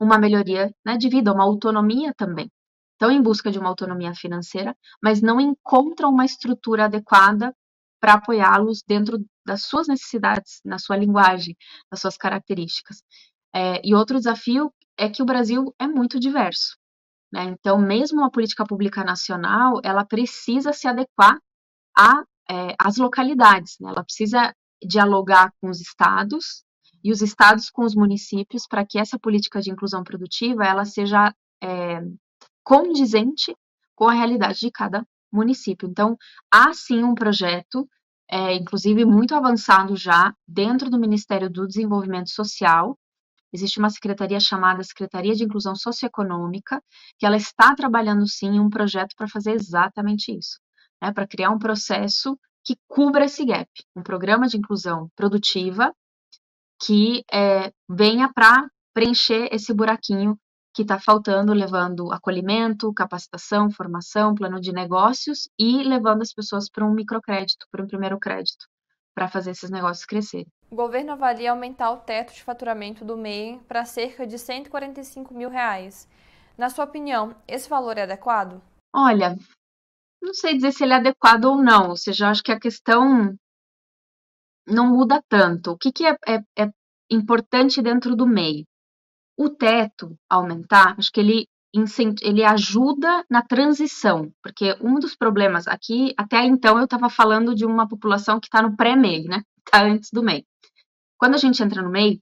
uma 0.00 0.18
melhoria 0.18 0.74
né, 0.84 0.96
de 0.96 1.08
vida, 1.08 1.32
uma 1.32 1.44
autonomia 1.44 2.12
também. 2.12 2.50
Estão 2.94 3.08
em 3.08 3.22
busca 3.22 3.52
de 3.52 3.58
uma 3.60 3.68
autonomia 3.68 4.12
financeira, 4.16 4.76
mas 5.00 5.22
não 5.22 5.40
encontram 5.40 6.10
uma 6.10 6.24
estrutura 6.24 6.86
adequada 6.86 7.54
para 8.00 8.14
apoiá-los 8.14 8.82
dentro 8.84 9.24
das 9.46 9.62
suas 9.62 9.86
necessidades, 9.86 10.60
na 10.64 10.80
sua 10.80 10.96
linguagem, 10.96 11.56
nas 11.88 12.00
suas 12.00 12.16
características. 12.16 13.00
É, 13.54 13.80
e 13.86 13.94
outro 13.94 14.18
desafio 14.18 14.74
é 14.98 15.08
que 15.08 15.22
o 15.22 15.26
Brasil 15.26 15.72
é 15.78 15.86
muito 15.86 16.18
diverso. 16.18 16.76
Né? 17.34 17.46
Então, 17.46 17.76
mesmo 17.78 18.24
a 18.24 18.30
política 18.30 18.64
pública 18.64 19.02
nacional, 19.02 19.80
ela 19.82 20.04
precisa 20.04 20.72
se 20.72 20.86
adequar 20.86 21.36
é, 22.48 22.76
às 22.78 22.96
localidades, 22.96 23.76
né? 23.80 23.90
ela 23.90 24.04
precisa 24.04 24.54
dialogar 24.80 25.52
com 25.60 25.68
os 25.68 25.80
estados 25.80 26.64
e 27.02 27.10
os 27.10 27.22
estados 27.22 27.70
com 27.70 27.84
os 27.84 27.96
municípios 27.96 28.68
para 28.68 28.86
que 28.86 29.00
essa 29.00 29.18
política 29.18 29.60
de 29.60 29.72
inclusão 29.72 30.04
produtiva 30.04 30.64
ela 30.64 30.84
seja 30.84 31.34
é, 31.60 32.00
condizente 32.62 33.52
com 33.96 34.08
a 34.08 34.12
realidade 34.12 34.60
de 34.60 34.70
cada 34.70 35.04
município. 35.32 35.88
Então, 35.88 36.16
há 36.52 36.72
sim 36.72 37.02
um 37.02 37.16
projeto, 37.16 37.88
é, 38.30 38.54
inclusive 38.54 39.04
muito 39.04 39.34
avançado 39.34 39.96
já, 39.96 40.32
dentro 40.46 40.88
do 40.88 41.00
Ministério 41.00 41.50
do 41.50 41.66
Desenvolvimento 41.66 42.30
Social, 42.30 42.96
existe 43.54 43.78
uma 43.78 43.88
secretaria 43.88 44.40
chamada 44.40 44.82
Secretaria 44.82 45.32
de 45.32 45.44
Inclusão 45.44 45.76
Socioeconômica, 45.76 46.82
que 47.16 47.24
ela 47.24 47.36
está 47.36 47.72
trabalhando 47.74 48.26
sim 48.26 48.56
em 48.56 48.60
um 48.60 48.68
projeto 48.68 49.14
para 49.16 49.28
fazer 49.28 49.52
exatamente 49.52 50.36
isso, 50.36 50.58
né, 51.00 51.12
para 51.12 51.26
criar 51.26 51.50
um 51.50 51.58
processo 51.58 52.36
que 52.64 52.76
cubra 52.88 53.26
esse 53.26 53.44
gap, 53.44 53.70
um 53.94 54.02
programa 54.02 54.48
de 54.48 54.56
inclusão 54.56 55.08
produtiva 55.14 55.94
que 56.82 57.22
é, 57.32 57.72
venha 57.88 58.30
para 58.32 58.68
preencher 58.92 59.48
esse 59.52 59.72
buraquinho 59.72 60.36
que 60.74 60.82
está 60.82 60.98
faltando, 60.98 61.52
levando 61.52 62.12
acolhimento, 62.12 62.92
capacitação, 62.92 63.70
formação, 63.70 64.34
plano 64.34 64.60
de 64.60 64.72
negócios 64.72 65.48
e 65.56 65.84
levando 65.84 66.22
as 66.22 66.32
pessoas 66.32 66.68
para 66.68 66.84
um 66.84 66.92
microcrédito, 66.92 67.66
para 67.70 67.84
um 67.84 67.86
primeiro 67.86 68.18
crédito, 68.18 68.66
para 69.14 69.28
fazer 69.28 69.52
esses 69.52 69.70
negócios 69.70 70.04
crescerem. 70.04 70.48
O 70.74 70.76
governo 70.76 71.12
avalia 71.12 71.52
aumentar 71.52 71.92
o 71.92 71.98
teto 71.98 72.34
de 72.34 72.42
faturamento 72.42 73.04
do 73.04 73.16
MEI 73.16 73.60
para 73.68 73.84
cerca 73.84 74.26
de 74.26 74.36
145 74.36 75.32
mil 75.32 75.48
reais. 75.48 76.08
Na 76.58 76.68
sua 76.68 76.84
opinião, 76.84 77.32
esse 77.46 77.68
valor 77.68 77.96
é 77.96 78.02
adequado? 78.02 78.60
Olha, 78.92 79.36
não 80.20 80.34
sei 80.34 80.56
dizer 80.56 80.72
se 80.72 80.82
ele 80.82 80.92
é 80.92 80.96
adequado 80.96 81.44
ou 81.44 81.62
não, 81.62 81.90
ou 81.90 81.96
seja, 81.96 82.28
acho 82.28 82.42
que 82.42 82.50
a 82.50 82.58
questão 82.58 83.36
não 84.66 84.88
muda 84.88 85.22
tanto. 85.28 85.70
O 85.70 85.78
que, 85.78 85.92
que 85.92 86.04
é, 86.04 86.16
é, 86.26 86.38
é 86.58 86.68
importante 87.08 87.80
dentro 87.80 88.16
do 88.16 88.26
MEI? 88.26 88.64
O 89.38 89.50
teto 89.50 90.18
aumentar, 90.28 90.96
acho 90.98 91.12
que 91.12 91.20
ele 91.20 91.46
ele 92.22 92.44
ajuda 92.44 93.24
na 93.30 93.42
transição, 93.42 94.32
porque 94.42 94.76
um 94.80 94.98
dos 94.98 95.14
problemas 95.16 95.68
aqui, 95.68 96.14
até 96.16 96.44
então 96.44 96.78
eu 96.78 96.84
estava 96.84 97.08
falando 97.08 97.54
de 97.54 97.64
uma 97.64 97.88
população 97.88 98.40
que 98.40 98.46
está 98.46 98.60
no 98.60 98.76
pré-MEI, 98.76 99.24
né? 99.24 99.42
Está 99.64 99.82
antes 99.86 100.10
do 100.12 100.22
MEI. 100.22 100.44
Quando 101.24 101.36
a 101.36 101.38
gente 101.38 101.62
entra 101.62 101.80
no 101.80 101.88
MEI, 101.88 102.20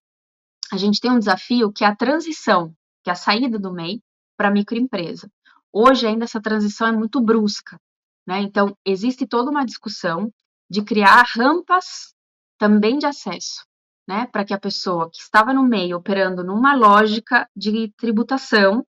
a 0.72 0.76
gente 0.76 1.00
tem 1.00 1.11
um 1.11 1.18
desafio 1.18 1.72
que 1.72 1.82
é 1.82 1.88
a 1.88 1.96
transição, 1.96 2.72
que 3.03 3.11
é 3.11 3.12
a 3.12 3.16
saída 3.16 3.59
do 3.59 3.72
MEI 3.72 4.00
para 4.36 4.46
a 4.46 4.50
microempresa. 4.53 5.28
Hoje 5.72 6.07
ainda 6.07 6.22
essa 6.22 6.40
transição 6.40 6.86
é 6.86 6.92
muito 6.92 7.20
brusca, 7.20 7.80
né? 8.24 8.42
Então 8.42 8.76
existe 8.86 9.26
toda 9.26 9.50
uma 9.50 9.66
discussão 9.66 10.32
de 10.70 10.84
criar 10.84 11.24
rampas 11.34 12.14
também 12.57 12.96
de 12.96 13.05
acesso 13.05 13.64
né, 14.07 14.28
para 14.30 14.44
que 14.44 14.55
a 14.55 14.61
pessoa 14.61 15.11
que 15.11 15.18
estava 15.18 15.53
no 15.53 15.64
meio 15.64 15.96
operando 15.96 16.44
numa 16.44 16.76
lógica 16.76 17.50
de 17.57 17.92
tributação 17.96 18.86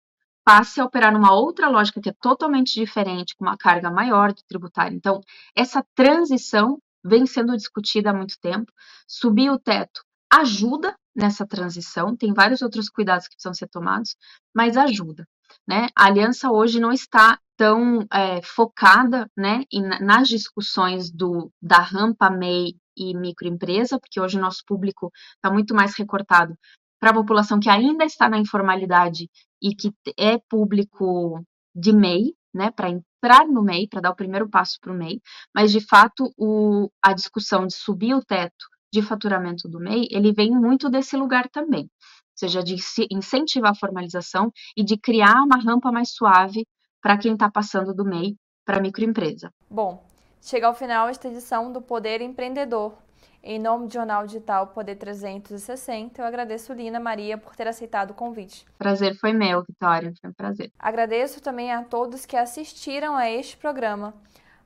passe 0.43 0.81
a 0.81 0.85
operar 0.85 1.13
numa 1.13 1.35
outra 1.35 1.69
lógica 1.69 2.01
que 2.01 2.09
é 2.09 2.15
totalmente 2.19 2.73
diferente, 2.73 3.35
com 3.35 3.45
uma 3.45 3.55
carga 3.55 3.91
maior 3.91 4.33
de 4.33 4.43
tributário. 4.47 4.97
Então, 4.97 5.21
essa 5.55 5.85
transição 5.93 6.81
vem 7.03 7.25
sendo 7.25 7.55
discutida 7.55 8.11
há 8.11 8.13
muito 8.13 8.39
tempo. 8.39 8.71
Subir 9.07 9.49
o 9.49 9.59
teto 9.59 10.01
ajuda 10.31 10.95
nessa 11.15 11.45
transição, 11.45 12.15
tem 12.15 12.33
vários 12.33 12.61
outros 12.61 12.89
cuidados 12.89 13.27
que 13.27 13.35
precisam 13.35 13.53
ser 13.53 13.67
tomados, 13.67 14.15
mas 14.53 14.77
ajuda. 14.77 15.27
Né? 15.67 15.87
A 15.95 16.05
aliança 16.05 16.51
hoje 16.51 16.79
não 16.79 16.91
está 16.91 17.39
tão 17.57 18.05
é, 18.13 18.41
focada 18.41 19.29
né, 19.35 19.63
em, 19.71 19.81
nas 19.81 20.29
discussões 20.29 21.11
do, 21.11 21.51
da 21.61 21.79
rampa 21.79 22.29
MEI 22.29 22.75
e 22.95 23.15
microempresa, 23.17 23.99
porque 23.99 24.19
hoje 24.19 24.37
o 24.37 24.41
nosso 24.41 24.63
público 24.65 25.11
está 25.35 25.51
muito 25.51 25.73
mais 25.73 25.95
recortado 25.97 26.55
para 26.99 27.11
a 27.11 27.13
população 27.13 27.59
que 27.59 27.69
ainda 27.69 28.05
está 28.05 28.29
na 28.29 28.37
informalidade 28.37 29.29
e 29.61 29.73
que 29.73 29.91
é 30.17 30.37
público 30.49 31.43
de 31.75 31.91
MEI, 31.91 32.33
né, 32.53 32.71
para 32.71 32.89
entrar 32.89 33.47
no 33.47 33.61
MEI, 33.61 33.87
para 33.87 34.01
dar 34.01 34.11
o 34.11 34.15
primeiro 34.15 34.49
passo 34.49 34.77
para 34.81 34.91
o 34.91 34.95
MEI, 34.95 35.21
mas 35.53 35.71
de 35.71 35.81
fato 35.81 36.33
o, 36.37 36.89
a 37.01 37.13
discussão 37.13 37.65
de 37.67 37.73
subir 37.73 38.13
o 38.13 38.23
teto 38.23 38.65
de 38.91 39.01
faturamento 39.01 39.67
do 39.69 39.79
MEI, 39.79 40.07
ele 40.11 40.33
vem 40.33 40.51
muito 40.51 40.89
desse 40.89 41.15
lugar 41.15 41.47
também, 41.49 41.83
ou 41.83 41.89
seja, 42.35 42.63
de 42.63 42.75
incentivar 43.11 43.71
a 43.71 43.75
formalização 43.75 44.51
e 44.75 44.83
de 44.83 44.97
criar 44.97 45.43
uma 45.43 45.57
rampa 45.57 45.91
mais 45.91 46.11
suave 46.11 46.65
para 47.01 47.17
quem 47.17 47.33
está 47.33 47.49
passando 47.49 47.93
do 47.93 48.03
MEI 48.03 48.35
para 48.65 48.77
a 48.77 48.81
microempresa. 48.81 49.51
Bom, 49.69 50.03
chega 50.41 50.67
ao 50.67 50.73
final 50.73 51.07
esta 51.07 51.27
edição 51.27 51.71
do 51.71 51.81
Poder 51.81 52.21
Empreendedor. 52.21 52.93
Em 53.41 53.57
nome 53.57 53.87
do 53.87 53.93
Jornal 53.93 54.25
Digital 54.25 54.67
Poder 54.67 54.95
360, 54.95 56.21
eu 56.21 56.25
agradeço 56.25 56.73
Lina 56.73 56.99
Maria 56.99 57.37
por 57.37 57.55
ter 57.55 57.67
aceitado 57.67 58.11
o 58.11 58.13
convite. 58.13 58.65
Prazer 58.77 59.15
foi 59.15 59.31
meu, 59.31 59.63
Vitória, 59.63 60.13
foi 60.19 60.29
um 60.29 60.33
prazer. 60.33 60.71
Agradeço 60.77 61.41
também 61.41 61.71
a 61.71 61.83
todos 61.83 62.25
que 62.25 62.35
assistiram 62.35 63.15
a 63.15 63.29
este 63.29 63.55
programa. 63.55 64.13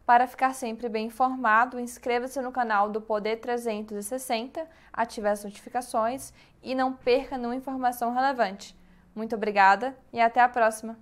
Para 0.06 0.28
ficar 0.28 0.54
sempre 0.54 0.90
bem 0.90 1.06
informado, 1.06 1.80
inscreva-se 1.80 2.42
no 2.42 2.52
canal 2.52 2.90
do 2.90 3.00
Poder 3.00 3.38
360, 3.38 4.68
ative 4.92 5.28
as 5.28 5.44
notificações 5.44 6.34
e 6.62 6.74
não 6.74 6.92
perca 6.92 7.38
nenhuma 7.38 7.56
informação 7.56 8.14
relevante. 8.14 8.76
Muito 9.16 9.36
obrigada 9.36 9.96
e 10.12 10.20
até 10.20 10.42
a 10.42 10.50
próxima! 10.50 10.98